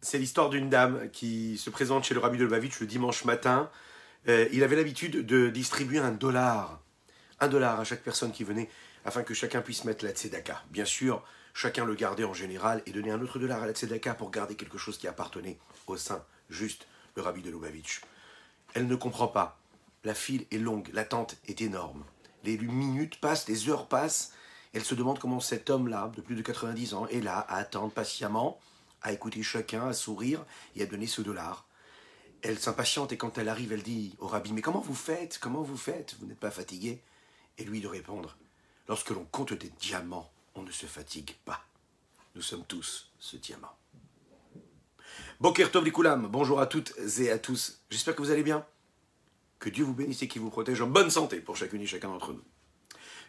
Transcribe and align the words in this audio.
c'est 0.00 0.18
l'histoire 0.18 0.48
d'une 0.50 0.68
dame 0.68 1.10
qui 1.10 1.58
se 1.58 1.70
présente 1.70 2.04
chez 2.04 2.14
le 2.14 2.20
rabbi 2.20 2.38
de 2.38 2.44
Lubavitch 2.44 2.80
le 2.80 2.86
dimanche 2.86 3.24
matin. 3.24 3.70
Euh, 4.28 4.48
il 4.52 4.62
avait 4.62 4.76
l'habitude 4.76 5.26
de 5.26 5.48
distribuer 5.48 5.98
un 5.98 6.12
dollar, 6.12 6.80
un 7.40 7.48
dollar 7.48 7.80
à 7.80 7.84
chaque 7.84 8.02
personne 8.02 8.32
qui 8.32 8.44
venait, 8.44 8.68
afin 9.04 9.22
que 9.22 9.34
chacun 9.34 9.60
puisse 9.60 9.84
mettre 9.84 10.04
la 10.04 10.12
tzedaka. 10.12 10.62
Bien 10.70 10.84
sûr, 10.84 11.24
chacun 11.54 11.84
le 11.84 11.94
gardait 11.94 12.24
en 12.24 12.34
général 12.34 12.82
et 12.86 12.92
donnait 12.92 13.10
un 13.10 13.20
autre 13.20 13.38
dollar 13.38 13.62
à 13.62 13.66
la 13.66 13.72
tzedaka 13.72 14.14
pour 14.14 14.30
garder 14.30 14.54
quelque 14.54 14.78
chose 14.78 14.98
qui 14.98 15.08
appartenait 15.08 15.58
au 15.86 15.96
sein, 15.96 16.24
juste 16.50 16.86
le 17.16 17.22
rabbi 17.22 17.42
de 17.42 17.50
Lubavitch. 17.50 18.02
Elle 18.74 18.86
ne 18.86 18.96
comprend 18.96 19.28
pas. 19.28 19.58
La 20.04 20.14
file 20.14 20.46
est 20.52 20.58
longue, 20.58 20.90
l'attente 20.92 21.36
est 21.48 21.60
énorme. 21.60 22.04
Les 22.44 22.56
minutes 22.56 23.20
passent, 23.20 23.48
les 23.48 23.68
heures 23.68 23.88
passent. 23.88 24.32
Elle 24.74 24.84
se 24.84 24.94
demande 24.94 25.18
comment 25.18 25.40
cet 25.40 25.70
homme-là, 25.70 26.12
de 26.14 26.20
plus 26.20 26.36
de 26.36 26.42
90 26.42 26.94
ans, 26.94 27.06
est 27.08 27.20
là 27.20 27.38
à 27.48 27.56
attendre 27.56 27.92
patiemment 27.92 28.60
à 29.02 29.12
écouter 29.12 29.42
chacun, 29.42 29.86
à 29.86 29.92
sourire 29.92 30.44
et 30.76 30.82
à 30.82 30.86
donner 30.86 31.06
ce 31.06 31.22
dollar. 31.22 31.66
Elle 32.42 32.58
s'impatiente 32.58 33.12
et 33.12 33.16
quand 33.16 33.38
elle 33.38 33.48
arrive, 33.48 33.72
elle 33.72 33.82
dit 33.82 34.14
au 34.18 34.26
rabbi 34.26 34.52
Mais 34.52 34.62
comment 34.62 34.80
vous 34.80 34.94
faites? 34.94 35.38
Comment 35.38 35.62
vous 35.62 35.76
faites? 35.76 36.16
Vous 36.20 36.26
n'êtes 36.26 36.38
pas 36.38 36.50
fatigué? 36.50 37.00
Et 37.58 37.64
lui 37.64 37.80
de 37.80 37.88
répondre 37.88 38.36
Lorsque 38.88 39.10
l'on 39.10 39.24
compte 39.24 39.52
des 39.52 39.70
diamants, 39.80 40.30
on 40.54 40.62
ne 40.62 40.70
se 40.70 40.86
fatigue 40.86 41.34
pas. 41.44 41.64
Nous 42.34 42.42
sommes 42.42 42.64
tous 42.64 43.10
ce 43.18 43.36
diamant. 43.36 43.76
Boker 45.40 45.70
Tov 45.70 45.88
bonjour 46.28 46.60
à 46.60 46.66
toutes 46.66 46.92
et 47.18 47.30
à 47.30 47.38
tous. 47.38 47.80
J'espère 47.90 48.14
que 48.14 48.22
vous 48.22 48.30
allez 48.30 48.42
bien. 48.42 48.64
Que 49.58 49.68
Dieu 49.68 49.84
vous 49.84 49.94
bénisse 49.94 50.22
et 50.22 50.28
qu'il 50.28 50.40
vous 50.40 50.50
protège 50.50 50.80
en 50.80 50.86
bonne 50.86 51.10
santé 51.10 51.40
pour 51.40 51.56
chacune 51.56 51.82
et 51.82 51.86
chacun 51.86 52.08
d'entre 52.08 52.32
nous. 52.32 52.44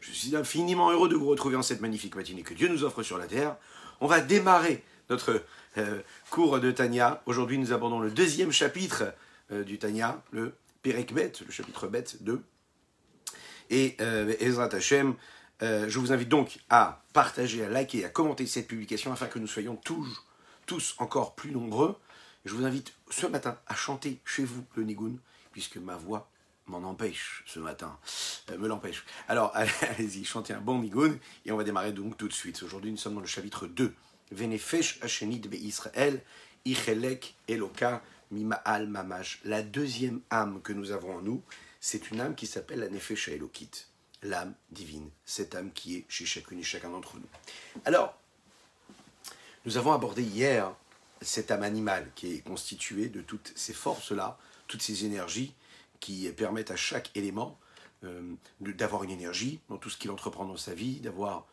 Je 0.01 0.11
suis 0.11 0.35
infiniment 0.35 0.91
heureux 0.91 1.09
de 1.09 1.15
vous 1.15 1.27
retrouver 1.27 1.55
en 1.55 1.61
cette 1.61 1.81
magnifique 1.81 2.15
matinée 2.15 2.43
que 2.43 2.53
Dieu 2.53 2.67
nous 2.67 2.83
offre 2.83 3.03
sur 3.03 3.17
la 3.17 3.27
terre. 3.27 3.57
On 3.99 4.07
va 4.07 4.21
démarrer 4.21 4.83
notre 5.09 5.43
euh, 5.77 6.01
cours 6.29 6.59
de 6.59 6.71
Tanya. 6.71 7.21
Aujourd'hui, 7.25 7.57
nous 7.57 7.73
abordons 7.73 7.99
le 7.99 8.11
deuxième 8.11 8.51
chapitre 8.51 9.13
euh, 9.51 9.63
du 9.63 9.79
Tanya, 9.79 10.21
le 10.31 10.55
Perek 10.81 11.13
Bet, 11.13 11.33
le 11.45 11.51
chapitre 11.51 11.87
Bet 11.87 12.05
2. 12.21 12.41
Et 13.71 13.95
euh, 14.01 14.33
Ezrat 14.39 14.73
Hashem, 14.73 15.15
je 15.61 15.99
vous 15.99 16.13
invite 16.13 16.29
donc 16.29 16.59
à 16.69 17.03
partager, 17.11 17.65
à 17.65 17.69
liker, 17.69 18.05
à 18.05 18.09
commenter 18.09 18.47
cette 18.47 18.67
publication 18.67 19.11
afin 19.11 19.27
que 19.27 19.39
nous 19.39 19.47
soyons 19.47 19.75
tous, 19.75 20.23
tous 20.65 20.95
encore 20.99 21.35
plus 21.35 21.51
nombreux. 21.51 21.97
Je 22.45 22.53
vous 22.53 22.63
invite 22.63 22.93
ce 23.11 23.27
matin 23.27 23.57
à 23.67 23.75
chanter 23.75 24.19
chez 24.23 24.45
vous 24.45 24.63
le 24.75 24.83
Nigun, 24.83 25.15
puisque 25.51 25.75
ma 25.75 25.97
voix 25.97 26.29
m'en 26.65 26.77
empêche 26.87 27.43
ce 27.45 27.59
matin, 27.59 27.99
me 28.57 28.69
l'empêche. 28.69 29.03
Alors 29.27 29.53
allez-y, 29.81 30.23
chantez 30.23 30.53
un 30.53 30.61
bon 30.61 30.79
Nigun 30.79 31.17
et 31.45 31.51
on 31.51 31.57
va 31.57 31.65
démarrer 31.65 31.91
donc 31.91 32.15
tout 32.15 32.29
de 32.29 32.33
suite. 32.33 32.63
Aujourd'hui, 32.63 32.91
nous 32.91 32.97
sommes 32.97 33.15
dans 33.15 33.19
le 33.19 33.27
chapitre 33.27 33.67
2 33.67 33.93
Israël, 34.31 36.21
Ichelek 36.65 37.35
Eloka 37.47 38.01
Mima'al. 38.31 38.89
La 39.43 39.61
deuxième 39.61 40.21
âme 40.29 40.61
que 40.61 40.73
nous 40.73 40.91
avons 40.91 41.15
en 41.15 41.21
nous, 41.21 41.41
c'est 41.79 42.11
une 42.11 42.21
âme 42.21 42.35
qui 42.35 42.47
s'appelle 42.47 42.79
la 42.79 42.89
Nefesh 42.89 43.29
Elokit, 43.29 43.71
l'âme 44.21 44.53
divine, 44.71 45.09
cette 45.25 45.55
âme 45.55 45.71
qui 45.71 45.97
est 45.97 46.05
chez 46.09 46.25
chacune 46.25 46.59
et 46.59 46.63
chacun 46.63 46.89
d'entre 46.89 47.15
nous. 47.15 47.27
Alors, 47.85 48.17
nous 49.65 49.77
avons 49.77 49.93
abordé 49.93 50.23
hier 50.23 50.73
cette 51.21 51.51
âme 51.51 51.63
animale 51.63 52.09
qui 52.15 52.33
est 52.33 52.41
constituée 52.41 53.09
de 53.09 53.21
toutes 53.21 53.51
ces 53.55 53.73
forces-là, 53.73 54.37
toutes 54.67 54.81
ces 54.81 55.05
énergies 55.05 55.53
qui 55.99 56.29
permettent 56.31 56.71
à 56.71 56.75
chaque 56.75 57.11
élément 57.15 57.59
euh, 58.03 58.35
d'avoir 58.61 59.03
une 59.03 59.09
énergie 59.09 59.59
dans 59.69 59.77
tout 59.77 59.89
ce 59.89 59.97
qu'il 59.97 60.11
entreprend 60.11 60.45
dans 60.45 60.57
sa 60.57 60.73
vie, 60.73 60.99
d'avoir 60.99 61.45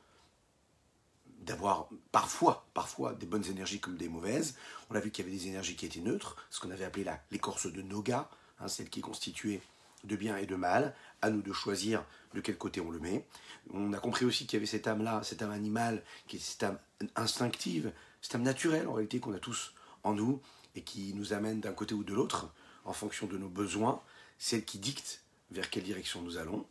d'avoir 1.47 1.89
parfois, 2.12 2.66
parfois 2.75 3.14
des 3.14 3.27
bonnes 3.27 3.47
énergies 3.47 3.80
comme 3.80 3.97
des 3.97 4.08
mauvaises. 4.08 4.56
On 4.91 4.94
a 4.94 5.00
vu 5.00 5.11
qu'il 5.11 5.25
y 5.25 5.28
avait 5.28 5.36
des 5.36 5.47
énergies 5.47 5.77
qui 5.77 5.86
étaient 5.86 6.00
neutres, 6.00 6.36
ce 6.50 6.61
qu'on 6.61 6.70
avait 6.70 6.84
appelé 6.84 7.06
l'écorce 7.30 7.72
de 7.72 7.83
Noga, 7.83 8.28
hein, 8.61 8.69
celle 8.69 8.91
qui 8.91 8.98
est 8.98 9.03
constituée 9.03 9.62
de 10.05 10.16
bien 10.16 10.36
et 10.36 10.47
de 10.47 10.56
mal. 10.56 10.94
À 11.22 11.30
nous 11.30 11.42
de 11.42 11.53
choisir 11.53 12.05
de 12.34 12.41
quel 12.41 12.58
côté 12.58 12.81
on 12.81 12.91
le 12.91 12.98
met. 12.98 13.25
On 13.72 13.93
a 13.93 13.98
compris 13.98 14.25
aussi 14.25 14.47
qu'il 14.47 14.54
y 14.54 14.59
avait 14.59 14.66
cette 14.66 14.87
âme-là, 14.87 15.22
cette 15.22 15.41
âme 15.41 15.50
animale, 15.50 16.03
qui 16.26 16.37
est 16.37 16.41
cette 16.41 16.62
âme 16.62 16.78
instinctive, 17.15 17.92
cette 18.21 18.34
âme 18.34 18.42
naturelle 18.42 18.87
en 18.88 18.92
réalité 18.92 19.19
qu'on 19.19 19.32
a 19.32 19.38
tous 19.38 19.72
en 20.04 20.12
nous 20.12 20.41
et 20.75 20.82
qui 20.82 21.15
nous 21.15 21.32
amène 21.32 21.60
d'un 21.60 21.72
côté 21.72 21.94
ou 21.94 22.04
de 22.04 22.12
l'autre 22.12 22.53
en 22.84 22.92
fonction 22.92 23.26
de 23.26 23.38
nos 23.38 23.48
besoins, 23.48 24.03
celle 24.38 24.65
qui 24.65 24.78
dicte 24.78 25.22
vers 25.50 25.71
quelle 25.71 25.84
direction 25.84 26.22
nous 26.22 26.37
allons. 26.37 26.66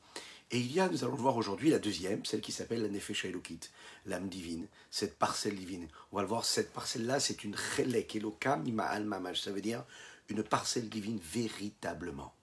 Et 0.51 0.59
il 0.59 0.71
y 0.71 0.79
a, 0.79 0.87
nous 0.87 1.03
allons 1.03 1.15
le 1.15 1.21
voir 1.21 1.37
aujourd'hui, 1.37 1.71
la 1.71 1.79
deuxième, 1.79 2.23
celle 2.23 2.41
qui 2.41 2.51
s'appelle 2.51 2.83
la 2.83 2.87
Nefesh 2.87 3.25
Elokit, 3.25 3.61
l'âme 4.05 4.29
divine, 4.29 4.67
cette 4.91 5.17
parcelle 5.17 5.55
divine. 5.55 5.87
On 6.11 6.17
va 6.17 6.21
le 6.21 6.27
voir, 6.27 6.45
cette 6.45 6.71
parcelle-là, 6.71 7.19
c'est 7.19 7.43
une 7.43 7.55
Chelek 7.57 8.15
Elokam 8.15 8.63
Mima'al 8.63 9.05
Mamaj, 9.05 9.41
ça 9.41 9.51
veut 9.51 9.61
dire 9.61 9.83
une 10.29 10.43
parcelle 10.43 10.89
divine 10.89 11.19
véritablement. 11.19 12.33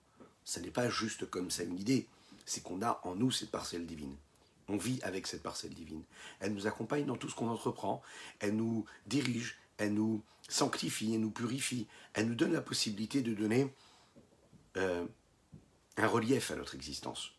Ce 0.43 0.59
n'est 0.59 0.71
pas 0.71 0.89
juste 0.89 1.29
comme 1.29 1.49
ça 1.49 1.63
une 1.63 1.79
idée, 1.79 2.07
c'est 2.45 2.61
qu'on 2.61 2.81
a 2.81 2.99
en 3.03 3.15
nous 3.15 3.31
cette 3.31 3.51
parcelle 3.51 3.85
divine. 3.85 4.15
On 4.67 4.77
vit 4.77 4.99
avec 5.03 5.27
cette 5.27 5.43
parcelle 5.43 5.73
divine. 5.73 6.03
Elle 6.39 6.53
nous 6.53 6.67
accompagne 6.67 7.05
dans 7.05 7.17
tout 7.17 7.29
ce 7.29 7.35
qu'on 7.35 7.49
entreprend, 7.49 8.01
elle 8.39 8.55
nous 8.55 8.85
dirige, 9.07 9.57
elle 9.77 9.93
nous 9.93 10.21
sanctifie, 10.49 11.13
elle 11.13 11.21
nous 11.21 11.31
purifie, 11.31 11.87
elle 12.13 12.27
nous 12.27 12.35
donne 12.35 12.53
la 12.53 12.61
possibilité 12.61 13.21
de 13.21 13.33
donner 13.33 13.73
euh, 14.75 15.05
un 15.97 16.07
relief 16.07 16.51
à 16.51 16.55
notre 16.55 16.75
existence 16.75 17.33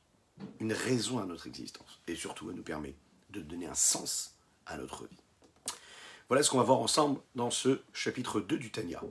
une 0.61 0.73
raison 0.73 1.19
à 1.19 1.27
notre 1.27 1.47
existence. 1.47 2.01
Et 2.07 2.15
surtout, 2.15 2.51
elle 2.51 2.57
nous 2.57 2.63
permet 2.63 2.95
de 3.31 3.41
donner 3.41 3.67
un 3.67 3.75
sens 3.75 4.35
à 4.67 4.77
notre 4.77 5.05
vie. 5.07 5.17
Voilà 6.29 6.43
ce 6.43 6.51
qu'on 6.51 6.59
va 6.59 6.65
voir 6.65 6.79
ensemble 6.79 7.21
dans 7.35 7.51
ce 7.51 7.81
chapitre 7.93 8.41
2 8.41 8.57
du 8.57 8.71
Tanya. 8.71 9.03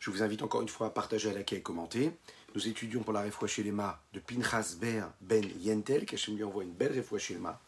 Je 0.00 0.10
vous 0.10 0.22
invite 0.22 0.42
encore 0.42 0.62
une 0.62 0.68
fois 0.68 0.86
à 0.86 0.90
partager 0.90 1.28
à 1.28 1.34
laquelle 1.34 1.58
et 1.58 1.62
commenter. 1.62 2.12
Nous 2.54 2.68
étudions 2.68 3.02
pour 3.02 3.12
la 3.12 3.24
chez 3.46 3.62
Lema 3.62 4.02
de 4.14 4.20
Pinchas 4.20 4.76
Ber 4.80 5.12
Ben 5.20 5.44
Yentel, 5.60 6.06
qu'Hachem 6.06 6.36
lui 6.36 6.44
envoie 6.44 6.64
une 6.64 6.72
belle 6.72 7.04
chez 7.18 7.34
Lema, 7.34 7.60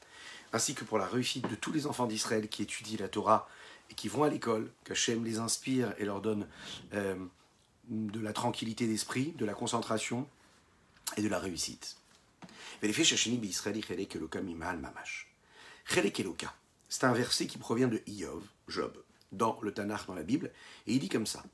ainsi 0.54 0.74
que 0.74 0.84
pour 0.84 0.96
la 0.96 1.06
réussite 1.06 1.48
de 1.50 1.54
tous 1.54 1.72
les 1.72 1.86
enfants 1.86 2.06
d'Israël 2.06 2.48
qui 2.48 2.62
étudient 2.62 2.96
la 2.98 3.08
Torah 3.08 3.48
et 3.90 3.94
qui 3.94 4.08
vont 4.08 4.22
à 4.22 4.30
l'école, 4.30 4.70
qu'Hachem 4.84 5.24
les 5.24 5.38
inspire 5.38 5.92
et 5.98 6.06
leur 6.06 6.22
donne 6.22 6.48
euh, 6.94 7.16
de 7.90 8.20
la 8.20 8.32
tranquillité 8.32 8.86
d'esprit, 8.86 9.32
de 9.32 9.44
la 9.44 9.52
concentration 9.52 10.26
et 11.18 11.22
de 11.22 11.28
la 11.28 11.38
réussite. 11.38 11.97
C'est 16.90 17.04
un 17.04 17.12
verset 17.12 17.46
qui 17.46 17.58
provient 17.58 17.88
de 17.88 18.02
Iov, 18.06 18.42
Job, 18.66 19.02
dans 19.32 19.58
le 19.62 19.72
Tanakh, 19.72 20.06
dans 20.06 20.14
la 20.14 20.22
Bible, 20.22 20.50
et 20.86 20.94
il 20.94 21.00
dit 21.00 21.08
comme 21.08 21.26
ça. 21.26 21.44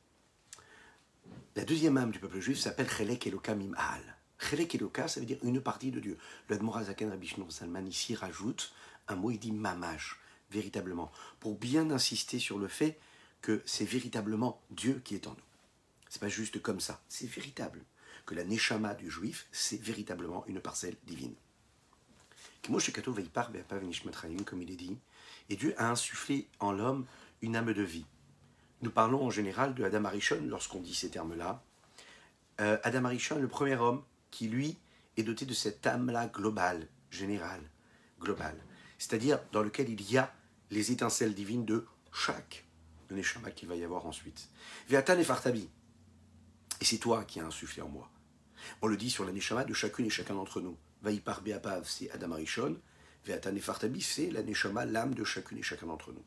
La 1.57 1.65
deuxième 1.65 1.97
âme 1.97 2.11
du 2.11 2.19
peuple 2.19 2.41
juif 2.41 2.59
s'appelle 2.59 2.89
Chelek 2.91 3.27
Elokam 3.27 3.61
Im'al. 3.61 4.17
Chelek 4.39 4.75
Eloka, 4.75 5.09
ça 5.09 5.21
veut 5.21 5.27
dire 5.27 5.39
une 5.43 5.61
partie 5.61 5.91
de 5.91 6.01
Dieu. 6.01 6.19
Le 6.49 6.59
Zaken 6.85 7.11
Rabishnour 7.11 7.53
Salman 7.53 7.87
ici 7.87 8.15
rajoute 8.15 8.73
un 9.09 9.17
mot, 9.17 9.31
il 9.31 9.39
dit 9.39 9.53
mamash, 9.53 10.19
véritablement, 10.51 11.13
pour 11.41 11.57
bien 11.57 11.91
insister 11.91 12.39
sur 12.39 12.59
le 12.59 12.69
fait 12.69 12.99
que 13.43 13.63
c'est 13.67 13.85
véritablement 13.85 14.63
Dieu 14.71 15.01
qui 15.05 15.15
est 15.15 15.27
en 15.27 15.33
nous. 15.33 15.37
C'est 16.09 16.21
pas 16.21 16.29
juste 16.29 16.61
comme 16.63 16.81
ça, 16.81 17.03
c'est 17.09 17.29
véritable 17.29 17.85
que 18.27 18.35
la 18.35 18.45
neshama 18.45 18.95
du 18.95 19.11
juif, 19.11 19.47
c'est 19.53 19.81
véritablement 19.81 20.45
une 20.47 20.61
parcelle 20.61 20.97
divine. 21.05 21.35
Comme 22.63 22.81
il 24.63 24.71
est 24.71 24.77
dit, 24.77 24.99
et 25.51 25.57
Dieu 25.57 25.75
a 25.77 25.91
insufflé 25.91 26.49
en 26.61 26.73
l'homme 26.73 27.05
une 27.43 27.57
âme 27.57 27.75
de 27.75 27.83
vie. 27.83 28.07
Nous 28.81 28.91
parlons 28.91 29.25
en 29.25 29.31
général 29.31 29.75
de 29.75 29.85
Adam 29.85 30.05
Arishon 30.05 30.41
lorsqu'on 30.47 30.81
dit 30.81 30.95
ces 30.95 31.11
termes-là. 31.11 31.63
Euh, 32.61 32.79
Adam 32.83 33.05
Arishon, 33.05 33.39
le 33.39 33.49
premier 33.49 33.77
homme 33.77 34.03
qui, 34.31 34.49
lui, 34.49 34.79
est 35.17 35.23
doté 35.23 35.45
de 35.45 35.55
cette 35.55 35.87
âme-là 35.87 36.27
globale, 36.29 36.89
générale, 37.11 37.63
globale, 38.21 38.59
c'est-à-dire 38.99 39.41
dans 39.53 39.63
lequel 39.63 39.91
il 39.91 40.11
y 40.11 40.17
a 40.17 40.33
les 40.71 40.91
étincelles 40.93 41.35
divines 41.35 41.65
de 41.65 41.87
chaque 42.13 42.65
neshama 43.11 43.51
qu'il 43.51 43.69
va 43.69 43.77
y 43.77 43.85
avoir 43.85 44.07
ensuite. 44.07 44.49
Veatan 44.89 45.23
Fartabi. 45.23 45.69
Et 46.81 46.85
c'est 46.85 46.99
toi 46.99 47.25
qui 47.25 47.41
as 47.41 47.47
insufflé 47.47 47.83
en 47.83 47.89
moi. 47.89 48.11
On 48.83 48.87
le 48.87 48.97
dit 48.97 49.11
sur 49.11 49.25
la 49.25 49.33
neshama 49.33 49.65
de 49.65 49.75
chacune 49.75 50.07
et 50.07 50.11
chacun 50.11 50.35
d'entre 50.35 50.61
nous. 50.61 50.77
Vaïpar 51.03 51.43
Beapav, 51.43 51.89
c'est 51.89 52.11
Adam 52.11 52.33
Arishon. 52.33 52.77
Ve'atan 53.27 53.57
Fartabi, 53.59 54.01
c'est 54.03 54.31
la 54.31 54.43
neshama, 54.43 54.85
l'âme 54.85 55.15
de 55.15 55.25
chacune 55.25 55.59
et 55.59 55.63
chacun 55.63 55.87
d'entre 55.87 56.13
nous. 56.13 56.25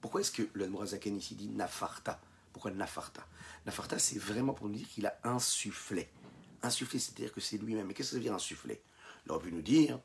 Pourquoi 0.00 0.20
est-ce 0.20 0.32
que 0.32 0.42
le 0.52 0.68
Zaken 0.86 1.16
ici 1.16 1.34
dit 1.34 1.48
Nafarta? 1.48 2.20
Pourquoi 2.52 2.70
Nafarta? 2.70 3.26
Nafarta, 3.64 3.98
c'est 3.98 4.18
vraiment 4.18 4.54
pour 4.54 4.68
nous 4.68 4.74
dire 4.74 4.88
qu'il 4.88 5.06
a 5.06 5.18
insufflé. 5.24 6.08
Insufflé, 6.62 6.98
c'est-à-dire 6.98 7.32
que 7.32 7.40
c'est 7.40 7.58
lui-même. 7.58 7.86
Mais 7.86 7.94
qu'est-ce 7.94 8.08
que 8.08 8.12
ça 8.12 8.16
veut 8.16 8.22
dire 8.22 8.34
insufflé? 8.34 8.80
Il 9.24 9.32
aurait 9.32 9.42
pu 9.42 9.52
nous 9.52 9.62
dire 9.62 10.00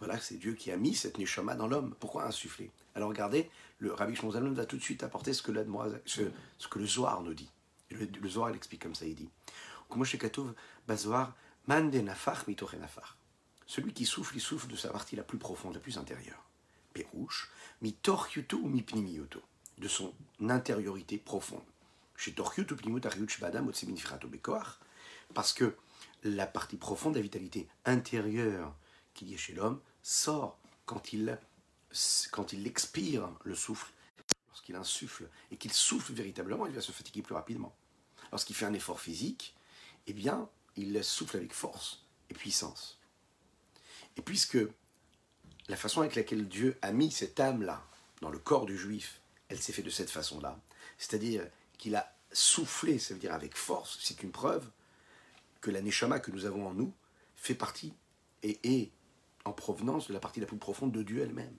voilà, 0.00 0.18
c'est 0.18 0.36
Dieu 0.36 0.54
qui 0.54 0.70
a 0.72 0.78
mis 0.78 0.94
cette 0.94 1.18
neshama 1.18 1.54
dans 1.54 1.68
l'homme. 1.68 1.94
Pourquoi 2.00 2.24
insuffler 2.24 2.70
Alors 2.94 3.10
regardez, 3.10 3.50
le 3.78 3.92
Rabbi 3.92 4.16
Shmozalon 4.16 4.52
va 4.52 4.64
tout 4.64 4.78
de 4.78 4.82
suite 4.82 5.02
apporter 5.02 5.34
ce 5.34 5.42
que, 5.42 5.52
ce, 6.06 6.22
que 6.68 6.78
le 6.78 6.86
Zohar 6.86 7.20
nous 7.20 7.34
dit. 7.34 7.50
le, 7.90 8.06
le 8.06 8.28
Zohar, 8.28 8.50
il 8.50 8.56
explique 8.56 8.82
comme 8.82 8.94
ça, 8.94 9.04
il 9.04 9.14
dit 9.14 9.28
celui 13.70 13.92
qui 13.92 14.04
souffle, 14.04 14.34
il 14.34 14.40
souffle 14.40 14.66
de 14.66 14.74
sa 14.74 14.88
partie 14.88 15.14
la 15.14 15.22
plus 15.22 15.38
profonde, 15.38 15.74
la 15.74 15.80
plus 15.80 15.96
intérieure. 15.96 16.44
Pérouche, 16.92 17.52
mi 17.82 17.96
mi 18.64 18.84
de 19.78 19.88
son 19.88 20.12
intériorité 20.40 21.18
profonde. 21.18 21.62
chez 22.16 22.34
parce 25.32 25.52
que 25.52 25.76
la 26.24 26.46
partie 26.48 26.76
profonde 26.76 27.12
de 27.14 27.18
la 27.18 27.22
vitalité 27.22 27.68
intérieure 27.84 28.74
qu'il 29.14 29.30
y 29.30 29.34
a 29.34 29.38
chez 29.38 29.52
l'homme 29.52 29.80
sort 30.02 30.58
quand 30.84 31.12
il, 31.12 31.38
quand 32.32 32.52
il 32.52 32.66
expire 32.66 33.30
le 33.44 33.54
souffle, 33.54 33.92
lorsqu'il 34.48 34.74
insuffle 34.74 35.28
et 35.52 35.56
qu'il 35.56 35.72
souffle 35.72 36.12
véritablement, 36.12 36.66
il 36.66 36.74
va 36.74 36.80
se 36.80 36.90
fatiguer 36.90 37.22
plus 37.22 37.36
rapidement. 37.36 37.72
Lorsqu'il 38.32 38.56
fait 38.56 38.66
un 38.66 38.74
effort 38.74 39.00
physique, 39.00 39.54
eh 40.06 40.12
bien, 40.12 40.48
il 40.76 41.02
souffle 41.04 41.36
avec 41.36 41.52
force 41.52 42.04
et 42.30 42.34
puissance. 42.34 42.98
Et 44.16 44.22
puisque 44.22 44.58
la 45.68 45.76
façon 45.76 46.00
avec 46.00 46.14
laquelle 46.14 46.48
Dieu 46.48 46.78
a 46.82 46.92
mis 46.92 47.10
cette 47.10 47.38
âme-là 47.38 47.84
dans 48.20 48.30
le 48.30 48.38
corps 48.38 48.66
du 48.66 48.76
juif, 48.76 49.20
elle 49.48 49.60
s'est 49.60 49.72
faite 49.72 49.84
de 49.84 49.90
cette 49.90 50.10
façon-là, 50.10 50.60
c'est-à-dire 50.98 51.46
qu'il 51.78 51.96
a 51.96 52.14
soufflé, 52.32 52.98
ça 52.98 53.14
veut 53.14 53.20
dire 53.20 53.34
avec 53.34 53.56
force, 53.56 53.98
c'est 54.00 54.22
une 54.22 54.30
preuve 54.30 54.68
que 55.60 55.70
la 55.70 55.80
neshama 55.80 56.20
que 56.20 56.30
nous 56.30 56.44
avons 56.44 56.66
en 56.66 56.74
nous 56.74 56.92
fait 57.36 57.54
partie 57.54 57.92
et 58.42 58.58
est 58.62 58.90
en 59.44 59.52
provenance 59.52 60.08
de 60.08 60.12
la 60.12 60.20
partie 60.20 60.40
la 60.40 60.46
plus 60.46 60.58
profonde 60.58 60.92
de 60.92 61.02
Dieu 61.02 61.22
elle-même. 61.22 61.56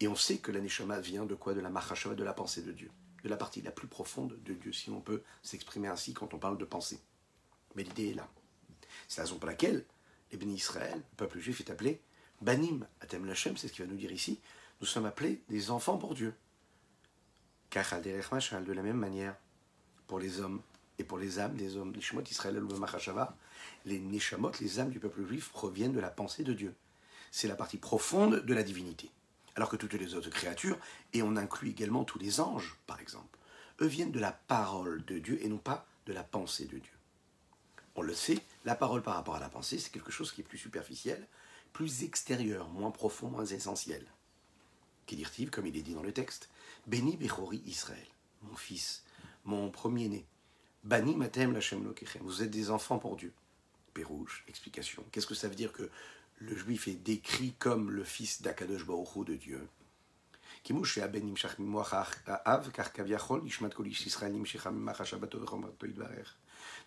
Et 0.00 0.08
on 0.08 0.14
sait 0.14 0.38
que 0.38 0.52
la 0.52 0.60
neshama 0.60 1.00
vient 1.00 1.26
de 1.26 1.34
quoi? 1.34 1.54
De 1.54 1.60
la 1.60 1.70
machashava, 1.70 2.14
de 2.14 2.24
la 2.24 2.32
pensée 2.32 2.62
de 2.62 2.72
Dieu, 2.72 2.90
de 3.28 3.30
la 3.30 3.36
partie 3.36 3.60
la 3.60 3.70
plus 3.70 3.86
profonde 3.86 4.38
de 4.42 4.54
Dieu, 4.54 4.72
si 4.72 4.88
on 4.90 5.00
peut 5.00 5.22
s'exprimer 5.42 5.88
ainsi 5.88 6.14
quand 6.14 6.32
on 6.32 6.38
parle 6.38 6.56
de 6.56 6.64
pensée. 6.64 6.98
Mais 7.76 7.84
l'idée 7.84 8.10
est 8.10 8.14
là. 8.14 8.26
C'est 9.06 9.18
la 9.18 9.24
raison 9.24 9.38
pour 9.38 9.46
laquelle 9.46 9.84
Israël, 10.32 10.96
le 10.96 11.16
peuple 11.16 11.38
juif, 11.38 11.60
est 11.60 11.70
appelé 11.70 12.00
Banim, 12.40 12.86
Atem 13.02 13.26
Lachem, 13.26 13.56
c'est 13.56 13.68
ce 13.68 13.72
qu'il 13.74 13.84
va 13.84 13.90
nous 13.90 13.98
dire 13.98 14.12
ici. 14.12 14.40
Nous 14.80 14.86
sommes 14.86 15.04
appelés 15.04 15.42
des 15.50 15.70
enfants 15.70 15.98
pour 15.98 16.14
Dieu. 16.14 16.34
De 17.70 18.72
la 18.72 18.82
même 18.82 18.96
manière, 18.96 19.36
pour 20.06 20.18
les 20.18 20.40
hommes 20.40 20.62
et 20.98 21.04
pour 21.04 21.18
les 21.18 21.38
âmes 21.38 21.54
des 21.54 21.76
hommes, 21.76 21.92
les 21.92 22.30
Israël 22.30 22.62
les 23.84 23.98
Neshamot, 23.98 24.52
les 24.60 24.80
âmes 24.80 24.90
du 24.90 25.00
peuple 25.00 25.26
juif, 25.26 25.50
proviennent 25.50 25.92
de 25.92 26.00
la 26.00 26.10
pensée 26.10 26.44
de 26.44 26.54
Dieu. 26.54 26.74
C'est 27.30 27.48
la 27.48 27.56
partie 27.56 27.76
profonde 27.76 28.36
de 28.36 28.54
la 28.54 28.62
divinité. 28.62 29.10
Alors 29.58 29.70
que 29.70 29.76
toutes 29.76 29.94
les 29.94 30.14
autres 30.14 30.30
créatures, 30.30 30.78
et 31.12 31.20
on 31.20 31.34
inclut 31.34 31.70
également 31.70 32.04
tous 32.04 32.20
les 32.20 32.38
anges, 32.38 32.76
par 32.86 33.00
exemple, 33.00 33.36
eux 33.80 33.88
viennent 33.88 34.12
de 34.12 34.20
la 34.20 34.30
parole 34.30 35.04
de 35.04 35.18
Dieu 35.18 35.36
et 35.42 35.48
non 35.48 35.58
pas 35.58 35.84
de 36.06 36.12
la 36.12 36.22
pensée 36.22 36.66
de 36.66 36.78
Dieu. 36.78 36.92
On 37.96 38.02
le 38.02 38.14
sait, 38.14 38.38
la 38.64 38.76
parole 38.76 39.02
par 39.02 39.16
rapport 39.16 39.34
à 39.34 39.40
la 39.40 39.48
pensée, 39.48 39.80
c'est 39.80 39.90
quelque 39.90 40.12
chose 40.12 40.30
qui 40.30 40.42
est 40.42 40.44
plus 40.44 40.58
superficiel, 40.58 41.26
plus 41.72 42.04
extérieur, 42.04 42.68
moins 42.68 42.92
profond, 42.92 43.30
moins 43.30 43.46
essentiel. 43.46 44.06
Qui 45.06 45.26
comme 45.50 45.66
il 45.66 45.76
est 45.76 45.82
dit 45.82 45.94
dans 45.94 46.04
le 46.04 46.12
texte 46.12 46.50
Béni 46.86 47.16
Bechori 47.16 47.60
Israël, 47.66 48.06
mon 48.42 48.54
fils, 48.54 49.02
mon 49.44 49.72
premier-né. 49.72 50.24
Bani 50.84 51.16
Matem 51.16 51.52
Lachem 51.52 51.82
Lokechem, 51.82 52.22
vous 52.22 52.44
êtes 52.44 52.50
des 52.50 52.70
enfants 52.70 53.00
pour 53.00 53.16
Dieu. 53.16 53.32
Pérouge, 53.92 54.44
explication. 54.46 55.04
Qu'est-ce 55.10 55.26
que 55.26 55.34
ça 55.34 55.48
veut 55.48 55.56
dire 55.56 55.72
que 55.72 55.90
le 56.40 56.56
juif 56.56 56.88
est 56.88 56.94
décrit 56.94 57.54
comme 57.58 57.90
le 57.90 58.04
fils 58.04 58.42
d'Akadosh 58.42 58.86
Baruch 58.86 59.26
de 59.26 59.34
Dieu 59.34 59.68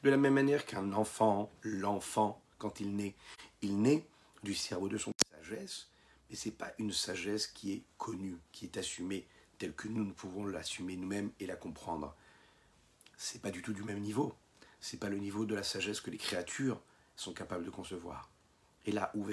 de 0.03 0.09
la 0.09 0.17
même 0.17 0.33
manière 0.33 0.65
qu'un 0.65 0.93
enfant, 0.93 1.51
l'enfant, 1.63 2.41
quand 2.57 2.79
il 2.79 2.95
naît, 2.95 3.15
il 3.61 3.81
naît 3.81 4.05
du 4.43 4.53
cerveau 4.53 4.87
de 4.89 4.97
son 4.97 5.11
sagesse, 5.31 5.87
mais 6.29 6.35
ce 6.35 6.49
n'est 6.49 6.55
pas 6.55 6.71
une 6.79 6.91
sagesse 6.91 7.47
qui 7.47 7.73
est 7.73 7.83
connue, 7.97 8.37
qui 8.51 8.65
est 8.65 8.77
assumée 8.77 9.25
telle 9.57 9.73
que 9.73 9.87
nous, 9.87 10.03
nous 10.03 10.13
pouvons 10.13 10.45
l'assumer 10.45 10.95
nous-mêmes 10.95 11.31
et 11.39 11.45
la 11.45 11.55
comprendre. 11.55 12.15
C'est 13.17 13.41
pas 13.41 13.51
du 13.51 13.61
tout 13.61 13.73
du 13.73 13.83
même 13.83 13.99
niveau. 13.99 14.35
C'est 14.79 14.99
pas 14.99 15.09
le 15.09 15.17
niveau 15.17 15.45
de 15.45 15.53
la 15.53 15.63
sagesse 15.63 16.01
que 16.01 16.09
les 16.09 16.17
créatures 16.17 16.81
sont 17.15 17.33
capables 17.33 17.65
de 17.65 17.69
concevoir. 17.69 18.30
Et 18.85 18.91
là, 18.91 19.11
où 19.15 19.27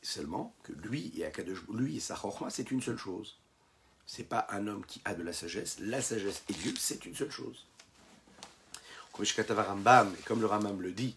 seulement 0.00 0.54
que 0.62 0.72
lui 0.72 1.12
et 1.16 1.24
Akadosh, 1.24 1.64
lui 1.72 1.96
et 1.96 2.00
sa 2.00 2.14
chorma, 2.14 2.50
c'est 2.50 2.70
une 2.70 2.82
seule 2.82 2.98
chose. 2.98 3.38
C'est 4.06 4.24
pas 4.24 4.46
un 4.50 4.66
homme 4.66 4.84
qui 4.86 5.02
a 5.04 5.14
de 5.14 5.22
la 5.22 5.32
sagesse. 5.32 5.78
La 5.80 6.00
sagesse 6.00 6.42
et 6.48 6.52
Dieu, 6.52 6.74
c'est 6.78 7.04
une 7.04 7.14
seule 7.14 7.30
chose 7.30 7.66
comme 10.26 10.40
le 10.40 10.46
Rambam 10.46 10.80
le 10.80 10.92
dit, 10.92 11.16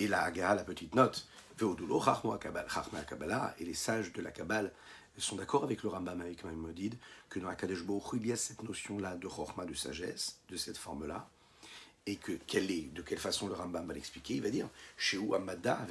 et 0.00 0.08
la 0.08 0.22
Haga, 0.22 0.54
la 0.54 0.64
petite 0.64 0.94
note, 0.94 1.26
et 1.60 3.64
les 3.64 3.74
sages 3.74 4.12
de 4.12 4.22
la 4.22 4.30
Kabbale 4.30 4.72
sont 5.18 5.36
d'accord 5.36 5.64
avec 5.64 5.82
le 5.82 5.90
Rambam, 5.90 6.20
avec 6.20 6.44
Maïmodide, 6.44 6.96
que 7.28 7.40
dans 7.40 7.48
Akadesh 7.48 7.80
il 8.14 8.26
y 8.26 8.32
a 8.32 8.36
cette 8.36 8.62
notion-là 8.62 9.16
de 9.16 9.28
Chorma, 9.28 9.66
de 9.66 9.74
sagesse, 9.74 10.38
de 10.48 10.56
cette 10.56 10.78
forme-là, 10.78 11.28
et 12.08 12.16
que 12.16 12.32
quelle 12.46 12.70
est, 12.70 12.90
de 12.94 13.02
quelle 13.02 13.18
façon 13.18 13.48
le 13.48 13.52
Rambam 13.52 13.86
va 13.86 13.92
l'expliquer, 13.92 14.36
il 14.36 14.42
va 14.42 14.48
dire, 14.48 14.70
chez 14.96 15.18
Amada, 15.34 15.86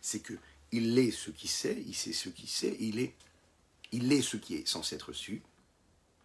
c'est 0.00 0.20
que 0.20 0.34
il 0.70 0.96
est 1.00 1.10
ce 1.10 1.32
qui 1.32 1.48
sait, 1.48 1.82
il 1.84 1.96
sait 1.96 2.12
ce 2.12 2.28
qui 2.28 2.46
sait, 2.46 2.76
il 2.78 3.00
est, 3.00 3.12
il 3.90 4.12
est 4.12 4.22
ce 4.22 4.36
qui 4.36 4.54
est 4.54 4.68
censé 4.68 4.94
être 4.94 5.12
su, 5.12 5.42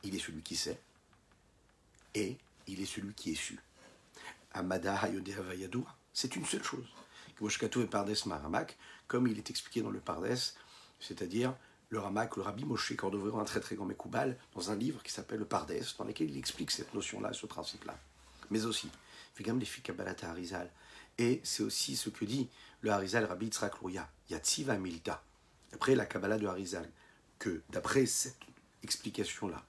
il 0.04 0.14
est 0.14 0.20
celui 0.20 0.44
qui 0.44 0.56
sait, 0.56 0.80
et 2.14 2.38
il 2.68 2.80
est 2.80 2.86
celui 2.86 3.12
qui 3.16 3.32
est 3.32 3.36
su. 3.36 3.58
Amada 4.54 5.02
c'est 6.14 6.36
une 6.36 6.46
seule 6.46 6.64
chose. 6.64 6.86
et 7.42 7.88
Pardes 7.88 8.16
Maramak, 8.28 8.78
comme 9.08 9.26
il 9.26 9.40
est 9.40 9.50
expliqué 9.50 9.82
dans 9.82 9.90
le 9.90 10.00
Pardes, 10.00 10.38
c'est-à-dire 11.00 11.56
le 11.90 12.00
Ramak, 12.00 12.36
le 12.36 12.44
Rabbi 12.44 12.66
Moshe 12.66 12.96
Cordovero, 12.96 13.40
un 13.40 13.46
très 13.46 13.60
très 13.60 13.76
grand 13.76 13.86
Mekoubal, 13.86 14.38
dans 14.54 14.72
un 14.72 14.76
livre 14.76 15.02
qui 15.04 15.12
s'appelle 15.12 15.40
le 15.40 15.46
Pardes, 15.46 15.74
dans 15.98 16.06
lequel 16.06 16.30
il 16.30 16.38
explique 16.38 16.72
cette 16.72 16.94
notion-là, 16.94 17.34
ce 17.34 17.46
principe-là. 17.46 17.98
Mais 18.50 18.66
aussi, 18.66 18.90
Figam 19.36 19.60
les 19.60 19.66
Kabbalata 19.66 20.30
Harizal. 20.30 20.70
Et 21.18 21.42
c'est 21.44 21.64
aussi 21.64 21.96
ce 21.96 22.10
que 22.10 22.26
dit 22.26 22.50
le 22.82 22.92
Harizal 22.92 23.26
Rabbi 23.26 23.46
Yitzhak 23.46 23.74
Yatsiva 24.30 24.78
Milta, 24.78 25.24
après 25.74 25.96
la 25.96 26.06
Kabbalah 26.06 26.38
de 26.38 26.48
Harizal, 26.48 26.90
que 27.40 27.62
d'après 27.70 28.06
cette 28.06 28.38
explication-là, 28.84 29.64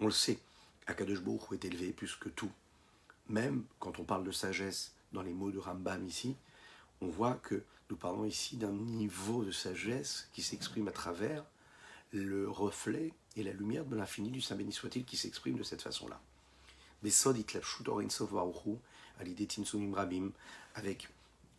on 0.00 0.06
le 0.06 0.12
sait, 0.12 0.38
Akadosh 0.86 1.20
est 1.52 1.64
élevé 1.64 1.92
plus 1.92 2.14
que 2.16 2.28
tout. 2.28 2.50
Même 3.28 3.64
quand 3.80 3.98
on 3.98 4.04
parle 4.04 4.24
de 4.24 4.30
sagesse 4.30 4.92
dans 5.12 5.22
les 5.22 5.32
mots 5.32 5.50
de 5.50 5.58
Rambam 5.58 6.06
ici, 6.06 6.36
on 7.00 7.08
voit 7.08 7.34
que 7.34 7.62
nous 7.90 7.96
parlons 7.96 8.24
ici 8.24 8.56
d'un 8.56 8.72
niveau 8.72 9.44
de 9.44 9.50
sagesse 9.50 10.28
qui 10.32 10.42
s'exprime 10.42 10.88
à 10.88 10.92
travers 10.92 11.44
le 12.12 12.48
reflet 12.48 13.12
et 13.36 13.42
la 13.42 13.52
lumière 13.52 13.84
de 13.84 13.96
l'infini 13.96 14.30
du 14.30 14.40
Saint 14.40 14.56
béni 14.56 14.72
soit-il 14.72 15.04
qui 15.04 15.16
s'exprime 15.16 15.56
de 15.56 15.62
cette 15.62 15.82
façon-là. 15.82 16.20
avec 20.74 21.08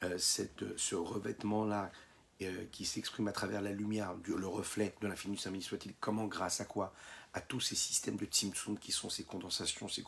euh, 0.04 0.18
cette, 0.18 0.78
ce 0.78 0.96
revêtement-là 0.96 1.92
euh, 2.42 2.66
qui 2.72 2.86
s'exprime 2.86 3.28
à 3.28 3.32
travers 3.32 3.62
la 3.62 3.72
lumière, 3.72 4.16
le 4.26 4.48
reflet 4.48 4.96
de 5.02 5.08
l'infini 5.08 5.36
du 5.36 5.42
Saint 5.42 5.52
béni 5.52 5.64
soit-il, 5.64 5.94
comment, 6.00 6.26
grâce 6.26 6.62
à 6.62 6.66
quoi 6.66 6.94
à 7.34 7.42
tous 7.42 7.60
ces 7.60 7.76
systèmes 7.76 8.16
de 8.16 8.26
Tzimtzum 8.26 8.80
qui 8.80 8.92
sont 8.92 9.10
ces 9.10 9.24
condensations, 9.24 9.88
ces, 9.88 10.04